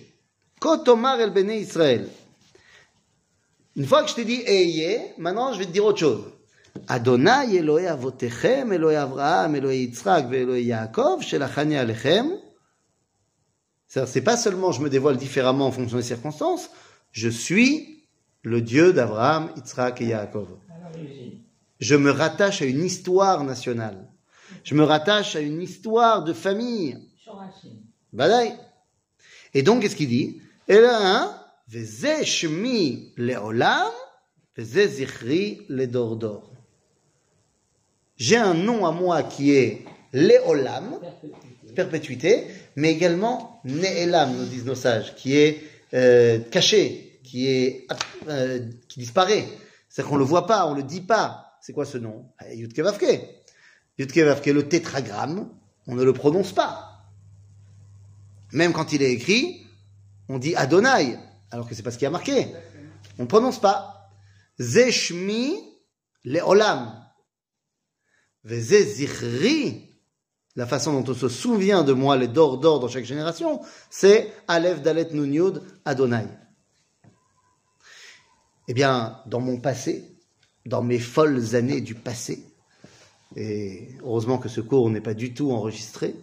[0.60, 2.08] Kotomar El Bene Israël.
[3.76, 6.24] Une fois que je t'ai dit Eye, maintenant je vais te dire autre chose.
[6.88, 12.38] Adonai Elohei Avotechem, Elohei Avraham, Elohei Yitzhak, Elohei Yaakov, Shelachani Alechem.
[13.88, 16.70] C'est pas seulement je me dévoile différemment en fonction des circonstances,
[17.12, 18.06] je suis
[18.44, 20.48] le Dieu d'Abraham, Yitzhak et Yaakov.
[20.70, 21.51] À l'origine.
[21.82, 24.08] Je me rattache à une histoire nationale.
[24.64, 26.98] Je me rattache à une histoire de famille.
[28.14, 28.54] Badaï.
[29.56, 30.40] Et donc, qu'est-ce qu'il dit?
[30.68, 31.36] Et là, hein?
[38.18, 41.00] J'ai un nom à moi qui est leolam,
[41.76, 42.48] Perpétuité.
[42.76, 45.64] mais également ne'elam, nous disent nos sages, qui est
[45.94, 47.88] euh, caché, qui est
[48.28, 49.48] euh, qui disparaît.
[49.90, 51.41] C'est qu'on le voit pas, on le dit pas.
[51.62, 52.26] C'est quoi ce nom?
[52.46, 53.06] Eh, Yudke Vavke.
[53.98, 55.50] Vavke, le tétragramme,
[55.88, 57.06] on ne le prononce pas.
[58.52, 59.64] Même quand il est écrit,
[60.28, 61.20] on dit Adonai,
[61.52, 62.48] alors que c'est pas ce qui a marqué.
[63.20, 64.10] On ne prononce pas.
[64.60, 65.56] Zeshmi
[66.24, 67.06] le'olam.
[68.44, 69.88] Veze zichri,
[70.56, 74.34] la façon dont on se souvient de moi, les d'or d'or dans chaque génération, c'est
[74.48, 76.26] Aleph Dalet Nun Yud Adonai.
[78.68, 80.18] Eh bien, dans mon passé,
[80.66, 82.46] dans mes folles années du passé,
[83.36, 86.16] et heureusement que ce cours n'est pas du tout enregistré,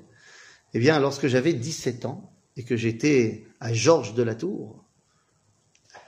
[0.74, 4.84] eh bien, lorsque j'avais 17 ans et que j'étais à Georges de la Tour,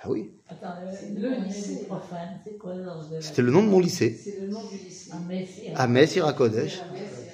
[0.03, 1.75] ah oui, Attends, C'est le le nom lycée.
[1.75, 4.49] des profanes, c'est quoi l'ordre de la c'était le nom de mon lycée, C'est le
[4.49, 5.11] nom du lycée.
[5.75, 6.81] Ah, à Metz, Irakodesh.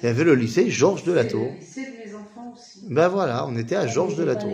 [0.01, 1.45] Il y avait le lycée Georges de la Tour.
[1.45, 2.85] le lycée de mes enfants aussi.
[2.89, 4.51] Ben voilà, on était à Georges de la Tour.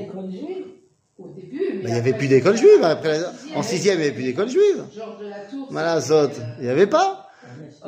[1.20, 1.60] Au début.
[1.84, 2.84] Mais il n'y avait après, plus d'école juive.
[2.84, 4.84] Après, la- en sixième, il n'y avait plus d'école juive.
[4.96, 6.02] Georges de la Tour.
[6.02, 6.42] Saute.
[6.60, 7.30] Il n'y avait pas.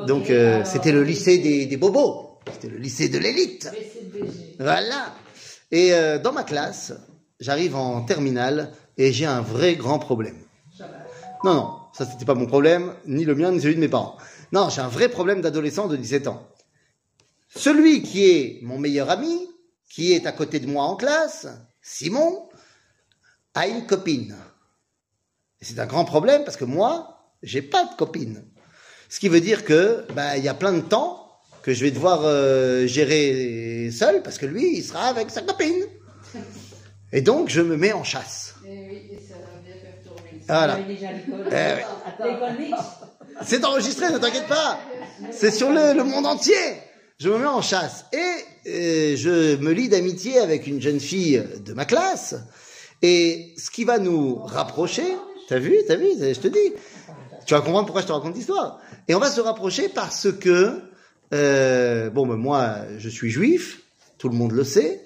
[0.07, 2.39] Donc, euh, c'était le lycée des, des bobos.
[2.51, 3.69] C'était le lycée de l'élite.
[4.59, 5.13] Voilà.
[5.71, 6.93] Et euh, dans ma classe,
[7.39, 10.37] j'arrive en terminale et j'ai un vrai grand problème.
[11.43, 14.17] Non, non, ça c'était pas mon problème, ni le mien, ni celui de mes parents.
[14.51, 16.47] Non, j'ai un vrai problème d'adolescent de 17 ans.
[17.55, 19.47] Celui qui est mon meilleur ami,
[19.89, 21.47] qui est à côté de moi en classe,
[21.81, 22.47] Simon,
[23.55, 24.35] a une copine.
[25.61, 28.43] Et c'est un grand problème parce que moi, j'ai pas de copine.
[29.09, 31.91] Ce qui veut dire que, bah, il y a plein de temps que je vais
[31.91, 35.83] devoir euh, gérer seul parce que lui, il sera avec sa copine.
[37.11, 38.55] Et donc, je me mets en chasse.
[38.65, 40.41] Et oui, et ça va bien faire tourner.
[40.47, 40.77] Voilà.
[41.51, 42.71] Eh oui.
[43.43, 44.79] C'est enregistré, ne t'inquiète pas.
[45.31, 46.53] C'est sur le, le monde entier.
[47.19, 51.41] Je me mets en chasse et euh, je me lie d'amitié avec une jeune fille
[51.65, 52.35] de ma classe.
[53.07, 55.03] Et ce qui va nous rapprocher,
[55.47, 56.73] t'as vu, t'as vu, je te dis.
[57.45, 58.79] Tu vas comprendre pourquoi je te raconte l'histoire.
[59.07, 60.81] Et on va se rapprocher parce que,
[61.31, 63.81] euh, bon, ben moi, je suis juif,
[64.17, 65.01] tout le monde le sait.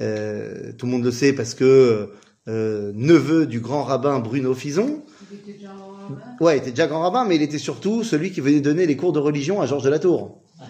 [0.00, 2.08] Euh, tout le monde le sait parce que
[2.48, 6.22] euh, neveu du grand rabbin Bruno Fison, Il était déjà en rabbin.
[6.40, 8.96] Ouais, il était déjà grand rabbin, mais il était surtout celui qui venait donner les
[8.96, 10.40] cours de religion à Georges de la Tour.
[10.58, 10.66] Grand.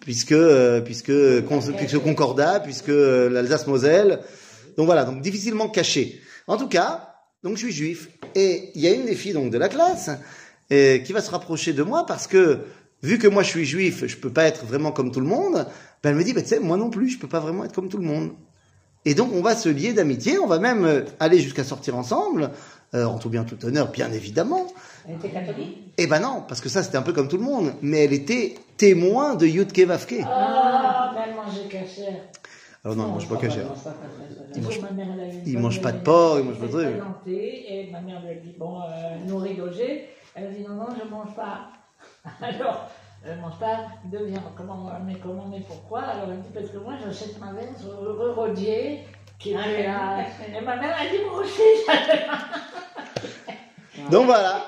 [0.00, 0.34] Puisque,
[0.86, 4.20] puisque, con- puisque Concordat, puisque l'Alsace-Moselle.
[4.76, 6.20] Donc voilà, donc difficilement caché.
[6.46, 8.08] En tout cas, donc je suis juif.
[8.34, 10.10] Et il y a une des filles donc de la classe
[10.68, 12.60] qui va se rapprocher de moi parce que,
[13.02, 15.66] vu que moi je suis juif, je peux pas être vraiment comme tout le monde,
[16.02, 17.74] ben elle me dit, ben, tu sais, moi non plus, je peux pas vraiment être
[17.74, 18.32] comme tout le monde.
[19.04, 22.50] Et donc on va se lier d'amitié, on va même euh, aller jusqu'à sortir ensemble,
[22.94, 24.66] euh, en tout bien tout honneur, bien évidemment.
[25.08, 25.92] Elle était catholique?
[25.98, 28.12] Eh ben non, parce que ça c'était un peu comme tout le monde, mais elle
[28.12, 30.20] était témoin de Yudke Vavke.
[30.24, 32.22] Ah, mais elle mangeait cachère.
[32.84, 33.66] Alors non, il mange pas cachère.
[34.56, 34.80] Il mange,
[35.46, 37.02] il mange pas de porc, il mange pas de trucs.
[37.28, 40.08] Et ma mère lui a dit, bon, euh, nourri logé.
[40.34, 41.68] Elle a dit, non, non, je mange pas.
[42.42, 42.90] Alors,
[43.24, 43.76] elle mange pas
[44.10, 44.42] de viande.
[44.56, 46.00] Comment, mais comment, mais pourquoi?
[46.00, 49.04] Alors elle dit, parce que moi, j'achète ma veine sur le rue Rodier,
[49.38, 50.24] qui Ah, est là.
[50.48, 52.26] Et ma mère a dit, moi aussi, j'achète
[54.10, 54.66] Donc voilà.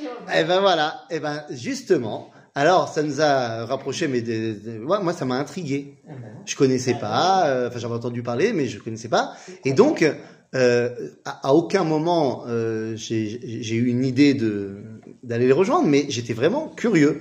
[0.00, 0.32] Jéhovah.
[0.38, 1.02] Eh ben voilà.
[1.10, 2.30] Eh ben justement.
[2.56, 5.98] Alors ça nous a rapprochés, mais des- des- moi, moi, ça m'a intrigué.
[6.46, 7.48] Je connaissais pas.
[7.48, 9.34] euh, Enfin j'avais entendu parler, mais je connaissais pas.
[9.64, 10.04] Et donc
[10.54, 10.88] euh,
[11.24, 14.78] à, aucun moment euh, j'ai j'ai eu une idée de
[15.22, 17.20] d'aller les rejoindre, mais j'étais vraiment curieux.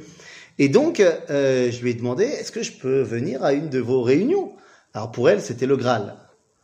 [0.58, 3.80] Et donc, euh, je lui ai demandé, est-ce que je peux venir à une de
[3.80, 4.54] vos réunions?
[4.93, 6.15] Alors pour elle, c'était le Graal.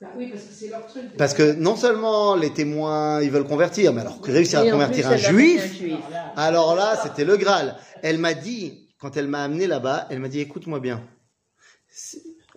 [0.02, 1.04] Bah oui, parce que c'est leur truc.
[1.16, 5.14] Parce que non seulement les témoins, ils veulent convertir, mais alors réussir à convertir plus,
[5.14, 6.00] un juif, fait un juif.
[6.36, 7.78] Alors là, c'était le Graal.
[8.02, 11.04] Elle m'a dit, quand elle m'a amené là-bas, elle m'a dit, écoute-moi bien.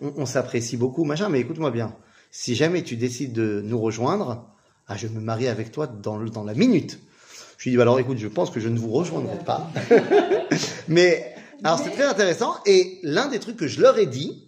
[0.01, 1.95] On s'apprécie beaucoup, machin, mais écoute-moi bien.
[2.31, 4.47] Si jamais tu décides de nous rejoindre,
[4.87, 6.99] ah, je me marie avec toi dans, le- dans la minute.
[7.57, 9.69] Je lui ai dit, bah alors écoute, je pense que je ne vous rejoindrai pas.
[10.87, 12.55] mais, alors c'est très intéressant.
[12.65, 14.44] Et l'un des trucs que je leur ai dit,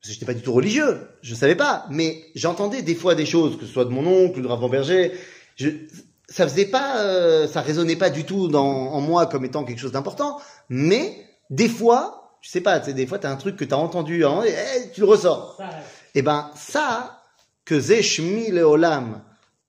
[0.00, 3.26] parce que j'étais pas du tout religieux, je savais pas, mais j'entendais des fois des
[3.26, 5.12] choses, que ce soit de mon oncle ou de Rav Berger,
[5.56, 5.70] je,
[6.28, 9.80] ça faisait pas, euh, ça résonnait pas du tout dans, en moi comme étant quelque
[9.80, 11.16] chose d'important, mais
[11.50, 14.50] des fois, je sais pas, des fois t'as un truc que t'as entendu, hein, et,
[14.50, 15.56] eh, tu le ressors.
[15.58, 15.70] ça,
[16.14, 17.22] Eh ben, ça,
[17.64, 19.22] que Zeshmi Leolam,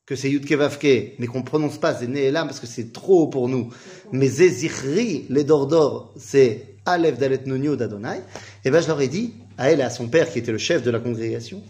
[0.10, 3.28] que c'est Yudke Vavke, mais qu'on prononce pas, c'est Neelam parce que c'est trop haut
[3.28, 3.72] pour nous.
[4.12, 8.22] Mais Zezichri, les Dordor, c'est Aleph Dalet Nunio d'Adonai.
[8.66, 10.58] Eh ben, je leur ai dit, à elle et à son père, qui était le
[10.58, 11.62] chef de la congrégation,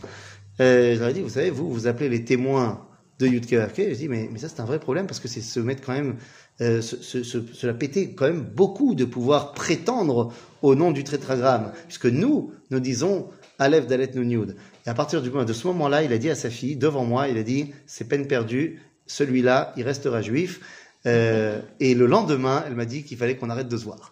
[0.59, 2.85] euh, je leur ai dit, vous savez, vous, vous appelez les témoins
[3.19, 3.89] de Vavke.
[3.89, 5.93] Je dis, mais, mais ça, c'est un vrai problème parce que c'est se mettre quand
[5.93, 6.15] même,
[6.61, 10.91] euh, se, se, se, se la péter quand même beaucoup de pouvoir prétendre au nom
[10.91, 11.71] du tétragramme.
[11.87, 14.55] Puisque nous, nous disons Aleph Dalet Nun Yud.
[14.85, 17.03] Et à partir du moment de ce moment-là, il a dit à sa fille, devant
[17.03, 20.61] moi, il a dit, c'est peine perdue, celui-là, il restera juif.
[21.05, 24.11] Euh, et le lendemain, elle m'a dit qu'il fallait qu'on arrête de se voir.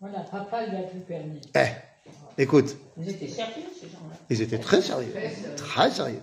[0.00, 1.40] Voilà, papa, il a plus permis.
[1.54, 4.16] Eh, écoute, Ils étaient sérieux, ces gens-là.
[4.30, 5.12] ils étaient très sérieux.
[5.56, 6.22] Très sérieux.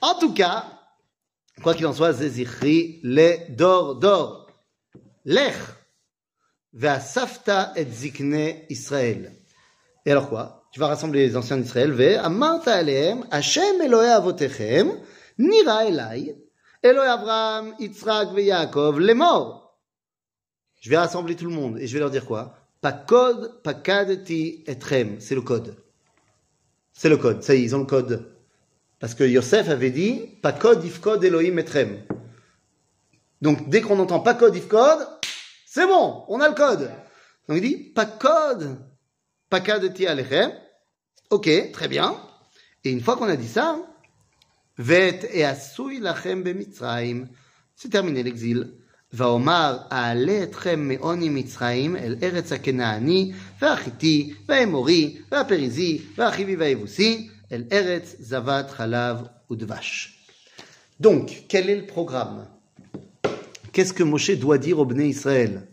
[0.00, 0.64] En tout cas,
[1.62, 4.48] quoi qu'il en soit, Zézichri, les d'or, d'or,
[5.24, 5.54] l'ech,
[7.00, 9.32] safta et zikne Israël.
[10.04, 10.64] Et alors quoi?
[10.72, 14.92] Tu vas rassembler les anciens d'Israël, ve, amarta alehem, Hashem Elohe avotechem,
[15.38, 16.36] nira elai,
[16.82, 19.78] Elohe Abraham, Yitzhak ve Yaakov, les morts.
[20.80, 22.65] Je vais rassembler tout le monde et je vais leur dire quoi?
[22.80, 25.20] Pakod, pakadeti etrem.
[25.20, 25.76] C'est le code.
[26.92, 27.42] C'est le code.
[27.42, 28.32] Ça y est, ils ont le code.
[28.98, 31.98] Parce que Yosef avait dit Pakod, ifkod, Elohim, etrem.
[33.42, 35.06] Donc dès qu'on entend Pakod, ifkod,
[35.66, 36.90] c'est bon, on a le code.
[37.48, 38.78] Donc il dit Pakod,
[39.50, 40.52] pakadeti alechem.
[41.30, 42.16] Ok, très bien.
[42.84, 43.78] Et une fois qu'on a dit ça,
[44.78, 47.28] Vet et asui lachem bemitzraim.
[47.74, 48.74] C'est terminé l'exil.
[49.13, 58.15] ואומר אעלה אתכם מעוני מצרים אל ארץ הכנעני והחיתי והאמורי והפריזי והחיבי והיבוסי אל ארץ
[58.19, 59.17] זבת חלב
[59.51, 60.17] ודבש.
[61.01, 62.45] Donc, quel est le programme
[63.73, 65.67] Qu'est-ce que Moshe doit dire au Bnei Israël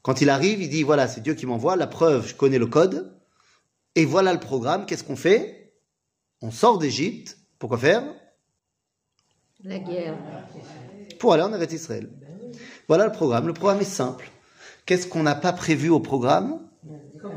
[0.00, 2.66] Quand il arrive, il dit voilà, c'est Dieu qui m'envoie, la preuve, je connais le
[2.66, 3.14] code,
[3.96, 5.72] et voilà le programme, qu'est-ce qu'on fait
[6.40, 8.02] On sort d'Égypte, pourquoi faire
[9.62, 10.16] La guerre.
[11.18, 12.08] Pour aller en Eretz Israël.
[12.87, 13.47] Voilà le programme.
[13.47, 14.29] Le programme est simple.
[14.85, 16.59] Qu'est-ce qu'on n'a pas prévu au programme
[17.21, 17.31] Comme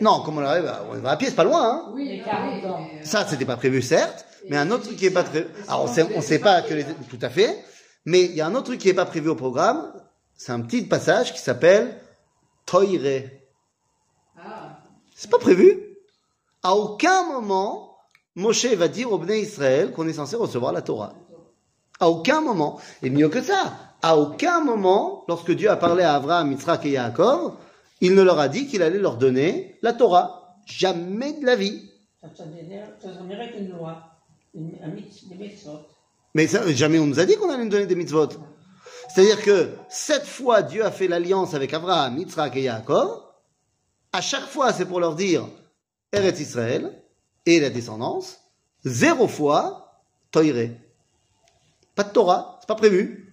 [0.00, 1.62] Non, comme on arrive, on va à pied, c'est pas loin.
[1.64, 2.80] Hein Oui, les oui, 40 ans.
[2.92, 5.46] mais, Ça, c'était pas prévu, certes, mais un autre truc qui est pas prévu.
[5.68, 6.84] Alors, on sait, on sait pas que les...
[6.84, 7.56] tout à fait,
[8.04, 9.92] mais il y a un autre truc qui est pas prévu au programme.
[10.36, 12.00] C'est un petit passage qui s'appelle
[12.66, 12.84] Toire.
[14.38, 14.78] Ah,
[15.14, 15.80] C'est pas prévu.
[16.62, 17.96] À aucun moment,
[18.34, 21.14] Moshe va dire au Bnei Israël qu'on est censé recevoir la Torah.
[22.00, 22.78] À aucun moment.
[23.02, 23.72] Et mieux que ça,
[24.06, 27.54] à aucun moment, lorsque Dieu a parlé à Abraham, Yitzhak et Yaakov,
[28.00, 30.54] il ne leur a dit qu'il allait leur donner la Torah.
[30.64, 31.90] Jamais de la vie.
[36.34, 38.28] Mais ça, jamais on nous a dit qu'on allait nous donner des mitzvot.
[39.08, 43.22] C'est-à-dire que sept fois Dieu a fait l'alliance avec Abraham, Yitzhak et Yaakov.
[44.12, 45.48] À chaque fois, c'est pour leur dire
[46.12, 47.02] Eretz Israël
[47.44, 48.38] et la descendance.
[48.84, 50.44] Zéro fois Toire.
[51.96, 53.25] Pas de Torah, c'est pas prévu.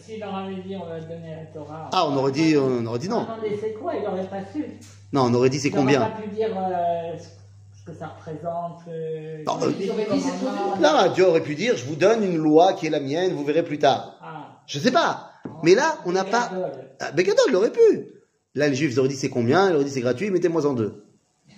[0.00, 1.90] S'il leur avait dit on va donner la Torah.
[1.92, 3.26] Ah, on aurait dit, on aurait dit non.
[3.60, 4.64] c'est quoi, il n'aurait pas su.
[5.12, 6.00] Non, on aurait dit c'est Il n'aurait combien?
[6.10, 8.80] pas pu dire euh, ce que ça représente.
[8.88, 10.80] euh, Non, les euh, dit.
[10.80, 13.44] Là, Dieu aurait pu dire je vous donne une loi qui est la mienne, vous
[13.44, 14.16] verrez plus tard.
[14.22, 14.46] Ah.
[14.66, 15.30] Je sais pas.
[15.62, 16.48] Mais là, on n'a pas.
[16.52, 16.70] Gadol.
[17.00, 18.08] Ah, Begadol, il aurait pu.
[18.54, 19.70] Là, les Juifs, ils auraient dit c'est combien?
[19.70, 21.04] Ils auraient dit c'est gratuit, mettez-moi en deux.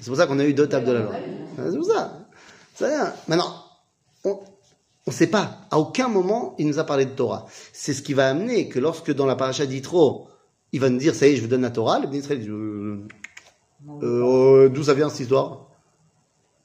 [0.01, 1.13] C'est pour ça qu'on a eu deux tables de la loi.
[1.59, 2.13] Ah, C'est pour ça.
[2.75, 3.13] C'est rien.
[3.29, 3.53] Maintenant,
[4.25, 4.39] on
[5.09, 5.59] ne sait pas.
[5.71, 7.47] À aucun moment, il nous a parlé de Torah.
[7.73, 10.29] C'est ce qui va amener que lorsque dans la paracha d'Itro,
[10.73, 12.49] il va nous dire ça y est, je vous donne la Torah, le Israël dit
[12.49, 13.07] euh,
[14.03, 15.67] euh, d'où ça vient cette histoire?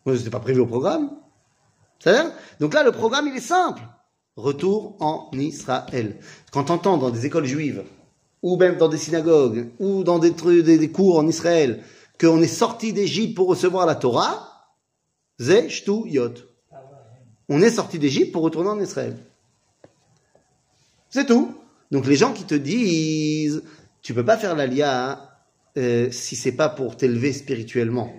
[0.05, 1.11] C'était pas prévu au programme.
[1.99, 3.81] Ça Donc là, le programme, il est simple.
[4.35, 6.19] Retour en Israël.
[6.51, 7.83] Quand on entend dans des écoles juives,
[8.43, 11.83] ou même dans des synagogues, ou dans des, trucs- des, des cours en Israël,
[12.19, 14.67] qu'on est sorti d'Égypte pour recevoir la Torah,
[15.39, 16.33] Zé, Shtu, Yot.
[17.49, 19.17] On est sorti d'Égypte pour retourner en Israël.
[21.09, 21.55] C'est tout.
[21.91, 23.63] Donc les gens qui te disent,
[24.01, 25.37] tu peux pas faire l'alia
[25.77, 28.13] euh, si c'est pas pour t'élever spirituellement.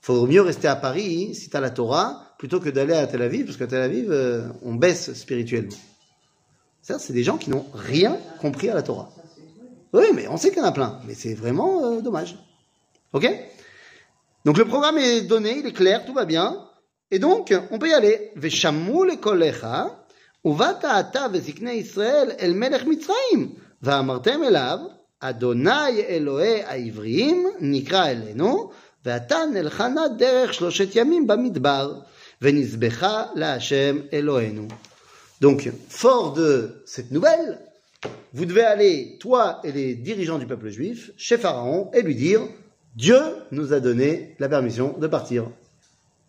[0.00, 3.20] Faut mieux rester à Paris si tu as la Torah plutôt que d'aller à Tel
[3.22, 5.76] Aviv, parce qu'à Tel Aviv, euh, on baisse spirituellement.
[6.80, 9.12] Ça, c'est des gens qui n'ont rien compris à la Torah.
[9.92, 12.36] Oui, mais on sait qu'il y en a plein, mais c'est vraiment euh, dommage.
[13.12, 13.28] Ok?
[14.44, 16.66] Donc le programme est donné, il est clair, tout va bien.
[17.11, 18.31] Et donc, on peut y aller.
[18.35, 20.05] Veshamu lekolecha,
[20.43, 23.49] uvata ata vezikne Israël el melech Mitzrayim,
[23.81, 24.79] ואמרתם אליו,
[25.19, 28.71] אדוני אלוהי העבריים נקרא אלינו,
[29.05, 31.99] ועתה נלחנה דרך שלושת ימים במדבר,
[32.41, 34.67] ונזבחה להשם אלוהינו.
[35.41, 37.59] Donc, fort de cette nouvelle,
[38.33, 42.41] vous devez aller, toi et les dirigeants du peuple juif, chez Pharaon et lui dire
[42.95, 43.19] Dieu
[43.51, 45.49] nous a donné la permission de partir.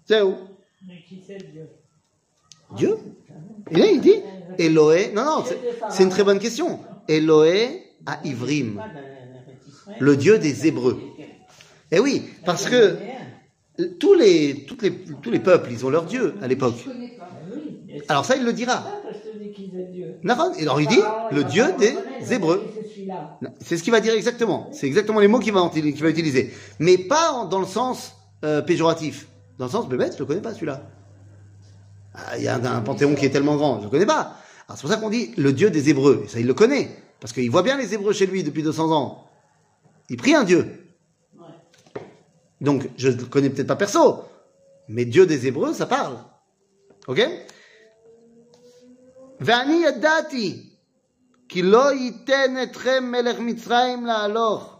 [0.07, 0.50] C'est où Mais qui c'est
[0.88, 1.68] Dieu
[2.76, 2.98] Dieu
[3.70, 4.16] Et là, il dit
[4.58, 5.12] Eloé.
[5.14, 5.44] Non, non,
[5.90, 6.80] c'est- une très bonne question.
[7.08, 8.82] Eloé à Ivrim,
[10.00, 11.00] le Dieu des Hébreux.
[11.92, 12.98] Eh oui, parce que
[14.00, 14.92] tous les, toutes les,
[15.22, 16.76] tous les peuples, ils ont leur Dieu à l'époque.
[16.78, 18.86] C'est Alors ça, il le dira.
[20.62, 22.64] alors il dit Ah, le Dieu des Hébreux.
[23.60, 24.70] C'est ce qu'il va dire exactement.
[24.72, 25.70] C'est exactement les mots qu'il va,
[26.10, 26.52] utiliser.
[26.80, 28.16] Mais pas dans le sens
[28.46, 29.28] euh, péjoratif.
[29.61, 30.83] Dans le sens, bébête, je le connais pas celui-là.
[32.15, 34.37] Ah, Il y a un, un panthéon qui est tellement grand, je le connais pas.
[34.69, 36.23] Alors c'est pour ça qu'on dit le Dieu des Hébreux.
[36.25, 36.91] Et ça, il le connaît.
[37.21, 39.29] Parce qu'il voit bien les Hébreux chez lui depuis 200 ans.
[40.09, 40.83] Il prie un Dieu.
[42.61, 44.23] Donc, je ne le connais peut-être pas perso.
[44.89, 46.19] Mais Dieu des Hébreux, ça parle.
[47.09, 47.21] Ok
[49.41, 50.71] ואני ידעתי
[51.49, 54.77] כי לא ייתן אתכם מלך מצרים להלוך,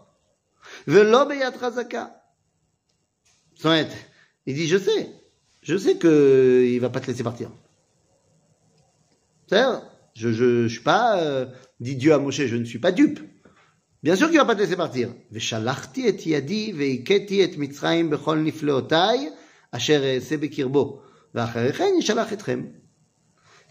[0.87, 2.05] ולא ביד חזקה.
[3.55, 3.87] זאת אומרת,
[4.46, 5.08] il dit, je sais,
[5.62, 7.50] je sais qu'il ne va pas te laisser partir.
[9.46, 9.82] C'est-à-dire,
[10.14, 11.46] je ne suis pas, euh,
[11.80, 13.20] dit Dieu à Moshe, je ne suis pas dupe.
[14.02, 15.10] Bien sûr qu'il ne va pas te laisser partir.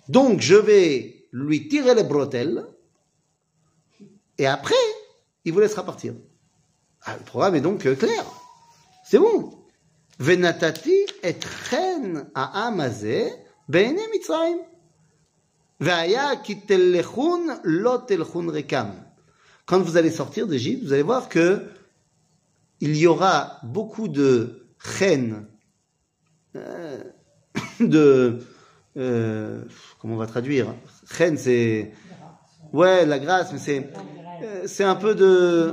[0.07, 2.65] Donc je vais lui tirer les bretelles
[4.38, 4.73] et après,
[5.45, 6.13] il vous laissera partir.
[7.03, 8.25] Ah, le programme est donc euh, clair.
[9.03, 9.61] C'est bon.
[10.20, 13.29] ונתתי אתכן העם הזה
[13.68, 14.59] בעיני מצרים.
[15.81, 18.87] והיה כי תלכון לא תלכון ריקם.
[19.66, 21.66] Quand vous allez sortir d'Égypte, vous allez voir que
[22.81, 25.46] il y aura beaucoup de reines,
[26.55, 27.02] euh,
[27.81, 28.38] de
[28.96, 29.64] euh,
[29.98, 30.74] comment on va traduire
[31.09, 31.92] Reine, c'est
[32.72, 33.90] ouais la grâce, mais c'est
[34.42, 35.72] euh, c'est un peu de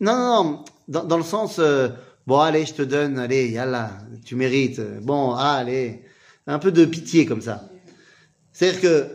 [0.00, 1.88] non non non dans, dans le sens euh,
[2.29, 3.91] bon allez je te donne allez yallah
[4.23, 6.03] tu mérites bon allez
[6.49, 7.69] un peu de pitié comme ça.
[8.51, 9.07] C'est-à-dire que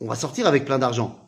[0.00, 1.18] on va sortir avec plein d'argent.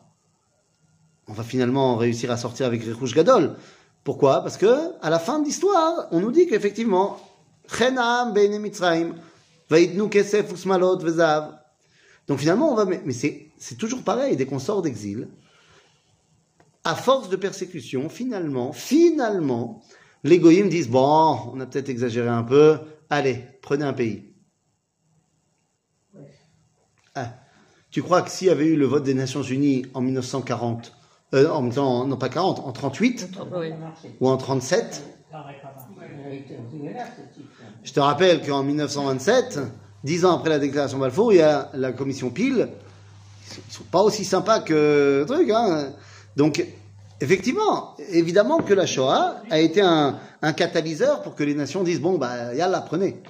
[1.27, 3.55] On va finalement réussir à sortir avec Rouge Gadol.
[4.03, 4.41] Pourquoi?
[4.41, 7.19] Parce que à la fin de l'histoire, on nous dit qu'effectivement.
[12.27, 15.27] Donc finalement, on va, mais c'est toujours pareil, dès qu'on sort d'exil,
[16.85, 19.83] à force de persécution, finalement, finalement,
[20.23, 24.23] les goyim disent bon, on a peut-être exagéré un peu, allez, prenez un pays.
[27.15, 27.33] Ah.
[27.89, 30.93] Tu crois que s'il y avait eu le vote des Nations Unies en 1940,
[31.33, 31.61] euh, en
[32.05, 33.71] non pas 40, en 38 Oui.
[34.19, 36.57] ou en 37, Ça aurait pas marché.
[37.83, 39.59] je te rappelle qu'en 1927,
[40.03, 42.69] dix ans après la déclaration Balfour, il y a la commission Peel.
[43.49, 45.93] Ils sont, ils sont pas aussi sympas que truc, hein.
[46.35, 46.63] Donc,
[47.21, 52.01] effectivement, évidemment que la Shoah a été un, un catalyseur pour que les nations disent
[52.01, 53.21] bon bah yallah prenez.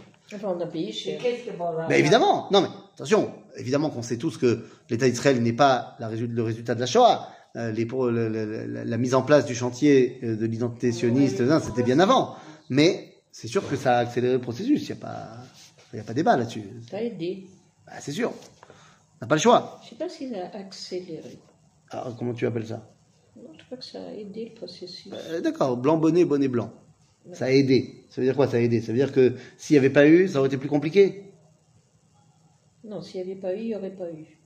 [1.90, 6.10] Mais évidemment, non mais attention, évidemment qu'on sait tous que l'État d'Israël n'est pas la
[6.10, 7.30] le résultat de la Shoah.
[7.56, 10.92] Euh, les, pro- le- le- le- la mise en place du chantier euh, de l'identité
[10.92, 12.36] sioniste, non, c'était bien avant.
[12.70, 14.82] Mais c'est sûr que ça a accéléré le processus.
[14.90, 15.28] Il n'y a pas,
[15.94, 16.62] il y a pas débat là-dessus.
[16.92, 17.48] Ça a aidé.
[17.88, 18.32] Bah, c'est sûr.
[18.32, 19.80] On n'a pas le choix.
[19.82, 21.40] Je ne sais pas s'il a accéléré.
[21.90, 22.88] Alors, comment tu appelles ça?
[23.44, 25.12] Non, je crois que ça a aidé le processus.
[25.14, 26.72] Euh, D'accord, blanc bonnet, bonnet blanc.
[27.34, 28.06] Ça a aidé.
[28.10, 28.82] Ça veut dire quoi Ça a aidé?
[28.82, 31.24] Ça veut dire que s'il n'y avait pas eu, ça aurait été plus compliqué?
[32.84, 34.38] Non, s'il n'y avait pas eu, il n'y aurait pas eu.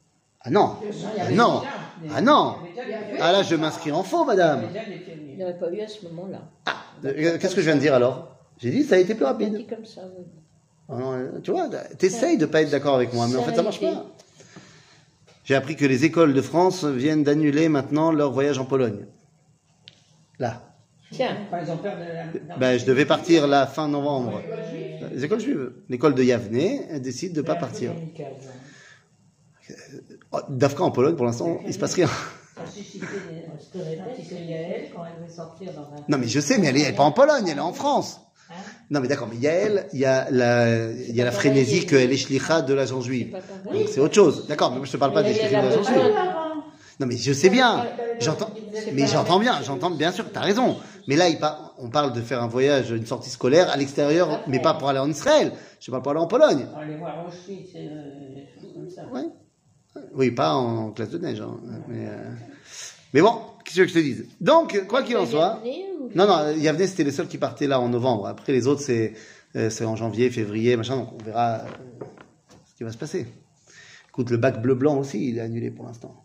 [0.44, 0.76] Ah non
[1.20, 1.62] Ah non
[2.10, 2.56] Ah non
[3.20, 4.70] Ah là, je m'inscris en faux, madame
[5.30, 6.42] Il n'y aurait pas eu à ce moment-là.
[6.66, 8.36] Ah, euh, qu'est-ce que je viens de dire alors?
[8.58, 9.56] J'ai dit ça a été plus rapide.
[9.56, 10.02] dit comme ça.
[10.18, 10.26] oui.
[10.90, 13.56] Ah non, euh, tu vois, t'essayes de pas être d'accord avec moi, mais en fait
[13.56, 14.08] ça marche pas.
[15.52, 19.06] J'ai appris que les écoles de France viennent d'annuler maintenant leur voyage en Pologne.
[20.40, 20.62] Là.
[21.12, 22.56] Tiens, Quand ils ont peur de la.
[22.56, 24.42] Ben, je devais partir la fin novembre.
[25.14, 25.74] Les écoles juives.
[25.90, 27.92] L'école de Yavne elle décide de pas partir.
[30.32, 32.08] Oh, Dafka en Pologne, pour l'instant, il se passe rien.
[32.08, 33.44] Ça suscitait des.
[33.60, 36.06] Je te répète que Yael, quand elle veut sortir dans un.
[36.08, 37.74] Non, mais je sais, mais elle est, elle est pas en Pologne, elle est en
[37.74, 38.22] France.
[38.92, 42.12] Non, mais d'accord, mais Yael, il y a la, il y a la frénésie qu'elle
[42.12, 43.32] est shlicha de l'agence C'est juive.
[43.32, 43.74] pas.
[43.74, 44.46] Donc c'est autre chose.
[44.48, 46.04] D'accord, mais moi je te parle pas des shlichim de la l'agence besoin.
[46.04, 46.16] juive.
[47.00, 47.88] Non, mais je sais bien.
[48.20, 50.76] J'entends, C'est mais pas j'entends bien, j'entends bien sûr, t'as raison.
[51.08, 54.44] Mais là, il par- on parle de faire un voyage, une sortie scolaire à l'extérieur,
[54.48, 55.54] mais pas pour aller en Israël.
[55.80, 56.68] Je parle pour aller en Pologne.
[56.76, 59.04] On les voir Auschwitz, euh, des choses comme ça.
[59.12, 59.26] Ouais.
[60.14, 61.42] Oui, pas en classe de neige.
[61.42, 61.58] hein.
[61.88, 62.30] Mais, euh,
[63.14, 63.36] mais bon,
[63.74, 65.60] qu'est-ce que je te dise Donc, quoi qu'il en soit.
[65.66, 68.28] Ou- Non, non, Yavne, c'était les seuls qui partaient là en novembre.
[68.28, 69.14] Après, les autres, c'est
[69.56, 70.96] euh, c'est en janvier, février, machin.
[70.98, 72.06] Donc, on verra euh,
[72.70, 73.26] ce qui va se passer.
[74.10, 76.16] Écoute, le bac bleu-blanc aussi, il est annulé pour l'instant.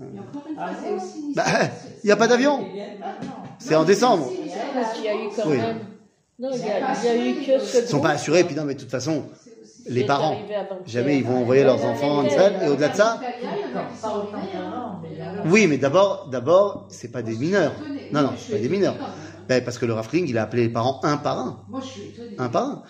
[0.00, 1.44] Encore une fois, Ah aussi Bah,
[2.02, 2.66] il n'y a pas d'avion.
[3.58, 4.26] C'est en décembre.
[4.28, 5.56] c'est aussi une histoire Parce qu'il y a eu quand Oui.
[5.58, 5.78] même.
[6.38, 8.10] Non, il y C'est a, pas il y a eu que ce Ils sont pas
[8.10, 8.42] assurés.
[8.44, 9.24] Puis non, mais de toute façon,
[9.86, 10.36] les parents,
[10.86, 12.54] jamais ils vont envoyer leurs enfants en Israël.
[12.64, 13.20] Et au-delà de ça,
[15.46, 17.72] oui, mais d'abord, d'abord, c'est pas des mineurs.
[17.80, 18.08] étonnée.
[18.12, 18.96] Non, non, c'est pas des étonnée mineurs.
[19.48, 21.64] Ben, parce que le Rafling, il a appelé les parents un par un.
[21.68, 22.36] Moi, je suis étonnée.
[22.38, 22.82] Un par un.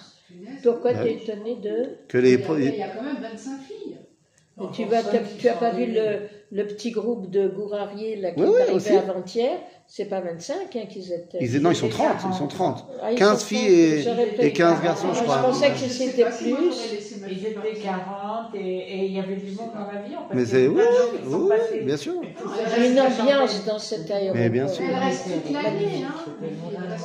[0.62, 1.02] Pourquoi Ouais.
[1.02, 2.06] tu es étonné de.
[2.08, 3.98] Que les, Il y a- il y a quand même 25 filles.
[4.60, 5.02] Et tu vas,
[5.38, 8.56] tu as pas vu le, le petit groupe de gourariers là, qui Oui, est oui,
[8.60, 8.92] arrivé aussi.
[8.92, 11.38] avant-hier C'est pas 25 hein, qu'ils étaient.
[11.40, 12.84] ils, non, ils sont 30, ils sont 30.
[13.02, 15.36] Ah, ils 15 sont filles 30, et, et peut-être- 15 garçons, je Moi, crois.
[15.38, 16.52] je pensais que Je c'était plus.
[17.30, 17.82] Ils étaient partir.
[17.82, 20.18] 40et et il y avait du monde dans l'avion.
[20.34, 20.82] Mais c'est, oui,
[21.24, 21.48] oui,
[21.82, 22.14] bien sûr.
[22.22, 24.36] Il y a une ambiance dans cet aéroport.
[24.36, 24.84] Mais bien sûr.
[24.86, 26.04] Elle reste toute l'année.
[26.04, 26.14] Hein.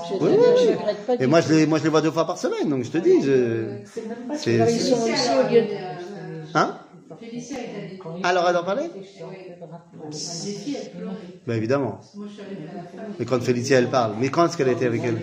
[0.10, 0.76] Je, Oui, je oui.
[0.76, 2.98] regrette pas Et moi, je les, je vois deux fois par semaine, donc je te
[2.98, 3.68] dis, je...
[3.86, 5.68] C'est même pas ils sont ici au lieu de.
[6.54, 6.78] Hein
[7.10, 7.27] Félicia est allée.
[8.24, 8.90] Alors, elle en parlait.
[11.46, 12.00] Bah évidemment.
[12.16, 13.16] Moi, je suis arrivée à la fin.
[13.20, 14.16] Mais quand Félicia, elle parle.
[14.20, 15.22] Mais quand est-ce qu'elle a été avec elle.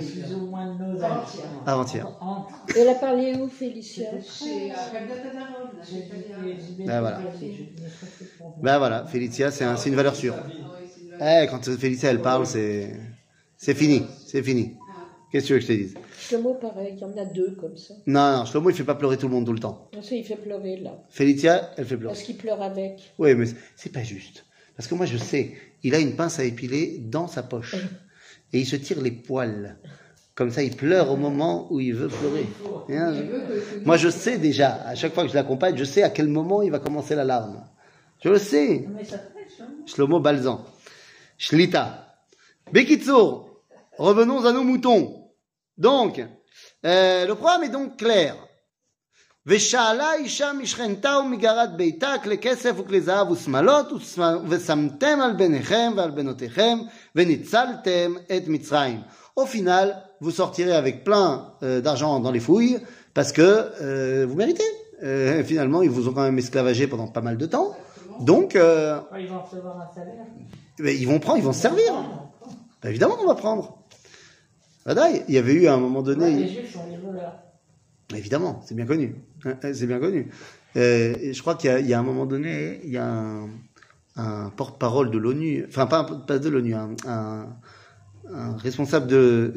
[1.67, 2.07] Avant-hier.
[2.77, 4.71] Elle a parlé où, Félicia euh,
[6.89, 7.21] Ah, voilà.
[8.63, 10.35] Bah voilà, Félicia, c'est un, une valeur sûre.
[11.21, 12.93] Ah Eh, quand Félicia, elle parle, c'est...
[13.57, 14.77] C'est fini, c'est fini.
[15.35, 15.95] Qu'est-ce que tu veux que je te dise?
[16.17, 17.95] Shlomo, pareil, il y en a deux comme ça.
[18.07, 19.91] Non, non, Shlomo, il fait pas pleurer tout le monde tout le temps.
[19.93, 20.93] Non, ça, il fait pleurer là.
[21.11, 22.15] Félicia, elle fait pleurer.
[22.15, 23.01] Parce qu'il pleure avec.
[23.19, 24.45] Oui, mais c'est pas juste.
[24.77, 27.75] Parce que moi, je sais, il a une pince à épiler dans sa poche.
[28.53, 29.77] Et il se tire les poils.
[30.37, 32.47] Comme ça, il pleure au moment où il veut pleurer.
[32.91, 36.11] Hein, je- Moi, je sais déjà, à chaque fois que je l'accompagne, je sais à
[36.11, 37.65] quel moment il va commencer la larme.
[38.23, 38.87] Je le sais.
[38.97, 39.67] Mais ça pêche, hein.
[39.85, 40.65] Shlomo Balzan.
[41.39, 42.19] Shlita.
[42.73, 43.51] Bekitsour.
[43.99, 45.23] Revenons à nos moutons.
[45.78, 46.20] Donc,
[46.86, 48.36] euh, le programme est donc clair.
[49.46, 56.12] ושאלה אישה משכנתה ומגרת ביתה כלי כסף וכלי זהב ושמלות ושמ- ושמתם על בניכם ועל
[56.12, 56.80] בנותיכם
[57.16, 59.02] וניצלתם את מצרים.
[59.40, 59.88] Au final,
[60.22, 62.78] vous sortirez avec plein euh, d'argent dans les fouilles
[63.14, 64.70] parce que euh, vous méritez.
[65.02, 67.70] Euh, finalement, ils vous ont quand même esclavagé pendant pas mal de temps.
[68.20, 70.26] Donc, euh, Quand ils vont recevoir un salaire.
[70.78, 71.92] ben, ils vont prendre, ils vont se servir.
[72.84, 73.78] Ben, évidemment qu'on va prendre.
[74.87, 76.31] Il y avait eu à un moment donné.
[76.31, 77.39] Les juifs sont les voleurs.
[78.15, 79.17] Évidemment, c'est bien connu.
[79.73, 80.31] C'est bien connu.
[80.77, 82.99] Euh, et je crois qu'il y, a- il y a un moment donné, il y
[82.99, 83.49] a un,
[84.17, 87.47] un porte-parole de l'ONU, enfin pas, un- pas de l'ONU, un, un-
[88.33, 89.55] un responsable de,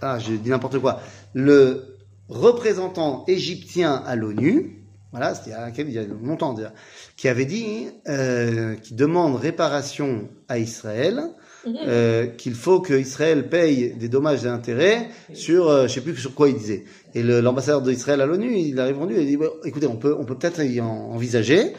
[0.00, 1.00] ah, je dis n'importe quoi,
[1.32, 1.96] le
[2.28, 6.72] représentant égyptien à l'ONU, voilà, c'était il y a- il y a longtemps déjà,
[7.16, 11.22] qui avait dit, euh, qui demande réparation à Israël,
[11.66, 11.76] Mhm.
[11.86, 16.34] Euh, qu'il faut qu'Israël paye des dommages et intérêts sur, euh, je sais plus sur
[16.34, 16.84] quoi il disait.
[17.14, 20.24] Et l'ambassadeur d'Israël à l'ONU, il arrive en lui et dit, écoutez, on peut, on
[20.24, 21.72] peut peut-être y envisager,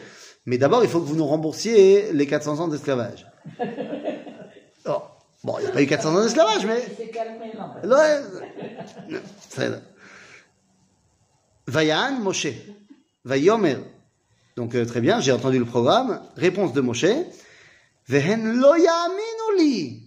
[0.44, 3.26] mais d'abord, il faut que vous nous remboursiez les 400 ans d'esclavage.
[4.88, 5.02] Oh,
[5.42, 6.80] bon, il n'y a pas eu 400 ans d'esclavage, mais...
[6.96, 8.20] C'est calmé, non, ouais.
[11.66, 12.46] Vayan Moshe.
[13.24, 13.78] Vayomer.
[14.56, 16.20] Donc, euh, très bien, j'ai entendu le programme.
[16.36, 17.06] Réponse de Moshe.
[18.09, 19.99] והן לא יאמינו לי,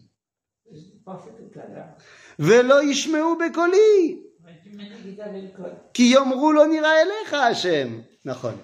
[0.73, 1.95] Je pensais tout à l'heure.
[2.39, 5.77] ולא ישמעו בקולי, Mais tu m'as dit qu'ils avaient le code.
[5.95, 8.01] כי יאמרו לא נראה אליך השם.
[8.25, 8.55] נכון.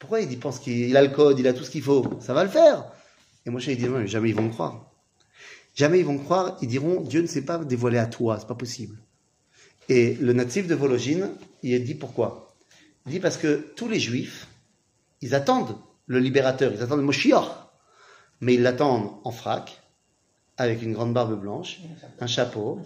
[0.00, 2.32] Pourquoi il dit- pense qu'il a le code, il a tout ce qu'il faut Ça
[2.34, 2.84] va le faire.
[3.46, 4.86] Et Moshe il dit non, mais jamais ils vont me croire.
[5.74, 8.46] Jamais ils vont me croire, ils diront Dieu ne s'est pas dévoilé à toi, c'est
[8.48, 8.96] pas possible.
[9.88, 11.30] Et le natif de Vologine,
[11.62, 12.28] il dit pourquoi
[13.06, 14.46] Il dit parce que tous les juifs,
[15.20, 15.76] ils attendent
[16.06, 17.48] le libérateur, ils attendent le Moshiach,
[18.41, 19.81] mais ils l'attendent en frac,
[20.57, 21.81] avec une grande barbe blanche,
[22.19, 22.79] un chapeau,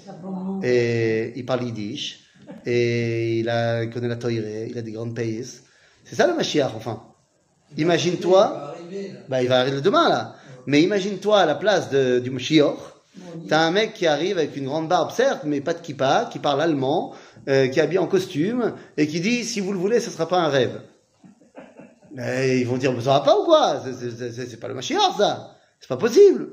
[0.64, 2.22] et il parle yiddish,
[2.66, 5.45] et il, a, connaît la toirée, il a des grandes pays.
[6.04, 7.04] C'est ça le Mashiach, enfin.
[7.78, 8.76] Imagine-toi,
[9.28, 10.36] bah, il va arriver demain là,
[10.66, 12.78] mais imagine-toi à la place du Mashiach,
[13.47, 16.39] t'as un mec qui arrive avec une grande barbe, certes, mais pas de kippa, qui
[16.39, 17.14] parle allemand,
[17.47, 20.28] euh, qui est habillé en costume, et qui dit si vous le voulez, ce sera
[20.28, 20.82] pas un rêve.
[22.14, 23.82] Mais ils vont dire, ça va pas ou quoi?
[23.84, 25.55] C'est- pas le Mashiach, ça.
[25.80, 26.49] C'est pas possible.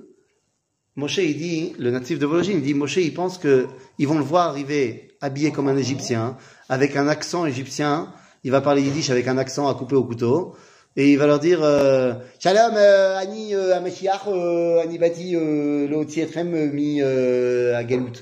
[0.97, 3.67] Moshe, il dit, le natif de Vologine, il dit, Moshe, il pense que
[3.99, 6.37] ils vont le voir arriver habillé comme un Égyptien,
[6.69, 8.13] avec un accent égyptien.
[8.45, 10.55] Il va parler yiddish avec un accent à couper au couteau.
[10.95, 15.87] Et il va leur dire, euh, Shalom, euh, Ani, euh, Amashiach, euh, Ani Bati, euh,
[15.89, 18.13] lo tietrem euh, mi euh, à Galout,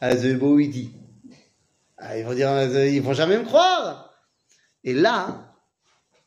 [0.00, 0.10] à.
[1.98, 4.14] Ah, Ils vont dire, euh, ils vont jamais me croire.
[4.84, 5.49] Et là,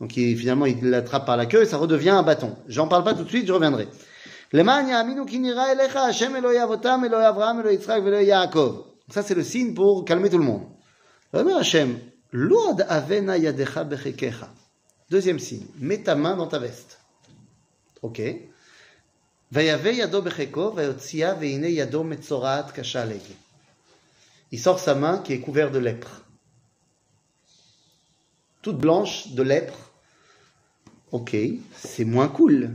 [0.00, 2.56] Donc il, finalement, il l'attrape par la queue et ça redevient un bâton.
[2.66, 3.88] J'en parle pas tout de suite, je reviendrai.
[9.10, 10.62] Ça, c'est le signe pour calmer tout le monde.
[15.10, 17.00] Deuxième signe, mets ta main dans ta veste.
[18.02, 18.22] Ok.
[24.52, 26.22] Il sort sa main qui est couverte de lèpre
[28.62, 29.89] toute blanche de lèpre,
[31.12, 31.36] Ok,
[31.74, 32.70] c'est moins cool.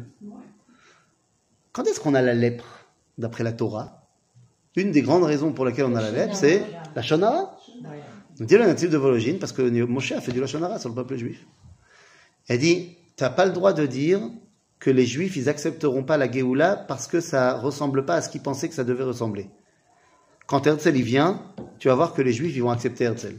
[1.71, 2.85] Quand est-ce qu'on a la lèpre,
[3.17, 4.09] d'après la Torah?
[4.75, 6.63] Une des grandes raisons pour lesquelles on a la lèpre, c'est
[6.95, 7.57] la shonara.
[8.39, 10.95] Nous dit le natif de Vologine, parce que Moshe a fait du Lachonara sur le
[10.95, 11.45] peuple juif.
[12.47, 14.19] Elle dit, t'as pas le droit de dire
[14.79, 18.29] que les juifs, ils accepteront pas la Géoula parce que ça ressemble pas à ce
[18.29, 19.49] qu'ils pensaient que ça devait ressembler.
[20.47, 21.41] Quand Herzl y vient,
[21.79, 23.35] tu vas voir que les juifs, ils vont accepter Herzl.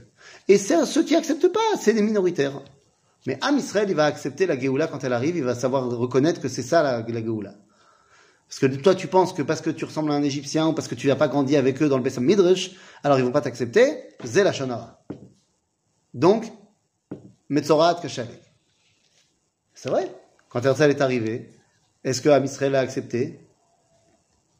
[0.48, 2.62] Et c'est ceux qui acceptent pas, c'est des minoritaires.
[3.26, 6.40] Mais Am Israël, il va accepter la Géoula quand elle arrive, il va savoir reconnaître
[6.40, 7.54] que c'est ça la, la Géoula.
[8.48, 10.86] Parce que toi, tu penses que parce que tu ressembles à un Égyptien ou parce
[10.86, 12.72] que tu n'as pas grandi avec eux dans le Bessam Midrash,
[13.02, 14.04] alors ils vont pas t'accepter.
[14.24, 15.02] C'est la Shonara.
[16.14, 16.46] Donc,
[17.48, 18.40] Metzorat Kashalek.
[19.74, 20.10] C'est vrai?
[20.48, 21.50] Quand Herzl est arrivé,
[22.04, 23.40] est-ce que Am Israël a accepté?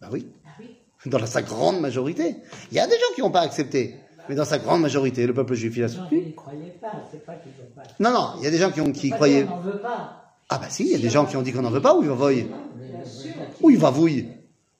[0.00, 0.26] Bah oui.
[0.44, 0.76] Ah oui.
[1.06, 2.36] Dans sa grande majorité.
[2.72, 4.00] Il y a des gens qui n'ont pas accepté.
[4.28, 6.34] Mais dans sa grande majorité, le peuple juif, il a soutenu.
[6.34, 7.82] croyaient pas, c'est pas pas.
[8.00, 9.44] Non, non, il y a des gens qui, ont, qui croyaient.
[9.44, 10.22] qu'on n'en veut pas.
[10.48, 11.96] Ah bah si, il y a des gens qui ont dit qu'on n'en veut pas,
[11.96, 12.48] ou il va voyer.
[12.76, 13.32] Bien sûr.
[13.60, 14.28] Où il va vouille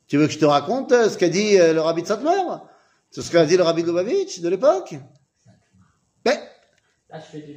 [0.07, 2.31] Tu veux que je te raconte euh, ce qu'a dit euh, le rabbi de Satmer
[3.11, 4.95] C'est ce qu'a dit le rabbi de Lubavitch de l'époque
[6.25, 6.39] mais,
[7.11, 7.57] Là, je fais du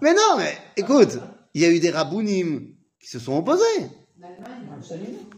[0.00, 1.18] mais non, mais écoute,
[1.54, 3.62] il y a eu des rabounim qui se sont opposés,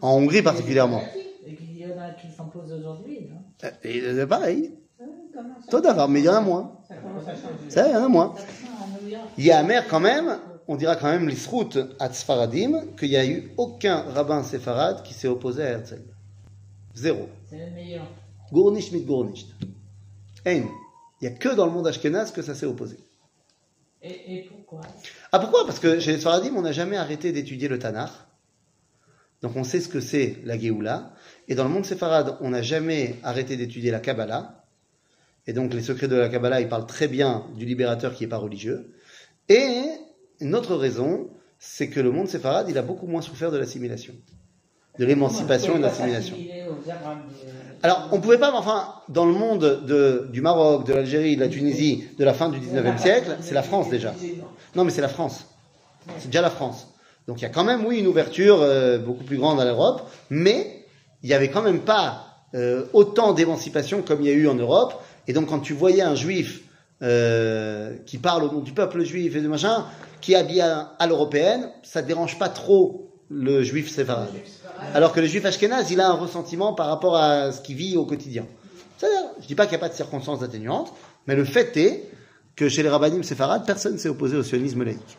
[0.01, 1.03] en Hongrie particulièrement.
[1.47, 3.29] Et qu'il y en a qui s'en posent aujourd'hui.
[3.65, 4.73] Euh, Et c'est pareil,
[5.71, 6.79] toi d'avoir, mais il y en a moins.
[7.69, 8.35] Ça il y en a moins.
[9.39, 13.17] Il y a Amer quand même, on dira quand même l'Isrout à Tzfaradim, qu'il n'y
[13.17, 16.03] a eu aucun rabbin séfarade qui s'est opposé à Herzl.
[16.95, 17.29] Zéro.
[17.49, 18.07] C'est le meilleur.
[18.53, 19.47] Gournish mit Gournish.
[20.47, 20.65] Ein.
[21.21, 22.97] Il n'y a que dans le monde ashkénaze que ça s'est opposé.
[24.03, 24.81] Et, et pourquoi?
[25.33, 25.67] Ah pourquoi?
[25.67, 28.13] Parce que chez les Sfaradim, on n'a jamais arrêté d'étudier le Tanakh.
[29.43, 31.13] Donc on sait ce que c'est la Géoula.
[31.49, 34.66] Et dans le monde séfarade, on n'a jamais arrêté d'étudier la Kabbalah.
[35.47, 38.29] Et donc les secrets de la Kabbalah, ils parlent très bien du libérateur qui n'est
[38.29, 38.93] pas religieux.
[39.49, 39.69] Et
[40.41, 41.29] une autre raison,
[41.59, 44.15] c'est que le monde séfarade, il a beaucoup moins souffert de l'assimilation.
[44.99, 46.37] De l'émancipation et de l'assimilation.
[47.83, 51.41] Alors, on pouvait pas, mais enfin, dans le monde de, du Maroc, de l'Algérie, de
[51.41, 54.15] la Tunisie, de la fin du 19e siècle, c'est la France déjà.
[54.75, 55.47] Non, mais c'est la France.
[56.19, 56.89] C'est déjà la France.
[57.27, 60.09] Donc il y a quand même, oui, une ouverture euh, beaucoup plus grande à l'Europe,
[60.31, 60.85] mais
[61.23, 64.55] il n'y avait quand même pas euh, autant d'émancipation comme il y a eu en
[64.55, 64.95] Europe.
[65.29, 66.63] Et donc quand tu voyais un juif
[67.03, 69.87] euh, qui parle au nom du peuple juif et de machin,
[70.21, 74.31] qui est habillé à, l'européenne, ça dérange pas trop le juif séfarade.
[74.95, 77.97] Alors que le juif ashkénaze, il a un ressentiment par rapport à ce qu'il vit
[77.97, 78.47] au quotidien.
[78.97, 80.93] C'est-à-dire, je dis pas qu'il n'y a pas de circonstances atténuantes,
[81.27, 82.11] mais le fait est
[82.55, 85.19] que chez les rabbinim séfarades, personne ne s'est opposé au sionisme laïque.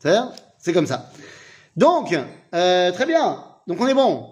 [0.00, 1.10] C'est-à-dire, c'est comme ça.
[1.76, 2.16] Donc,
[2.54, 3.44] euh, très bien.
[3.66, 4.26] Donc on est bon.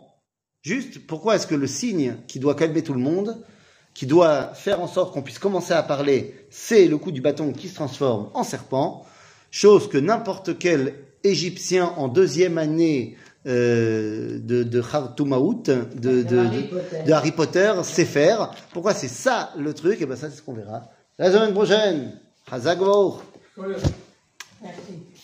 [0.62, 3.42] Juste, pourquoi est-ce que le signe qui doit calmer tout le monde,
[3.94, 7.52] qui doit faire en sorte qu'on puisse commencer à parler, c'est le coup du bâton
[7.52, 9.04] qui se transforme en serpent,
[9.50, 13.16] chose que n'importe quel Égyptien en deuxième année
[13.46, 17.02] euh, de, de Khartoumaout, de, de, de, Harry Potter.
[17.06, 18.50] de Harry Potter, sait faire.
[18.72, 20.00] Pourquoi c'est ça le truc?
[20.00, 22.12] Et ben ça, c'est ce qu'on verra la semaine prochaine.
[24.62, 25.22] Merci.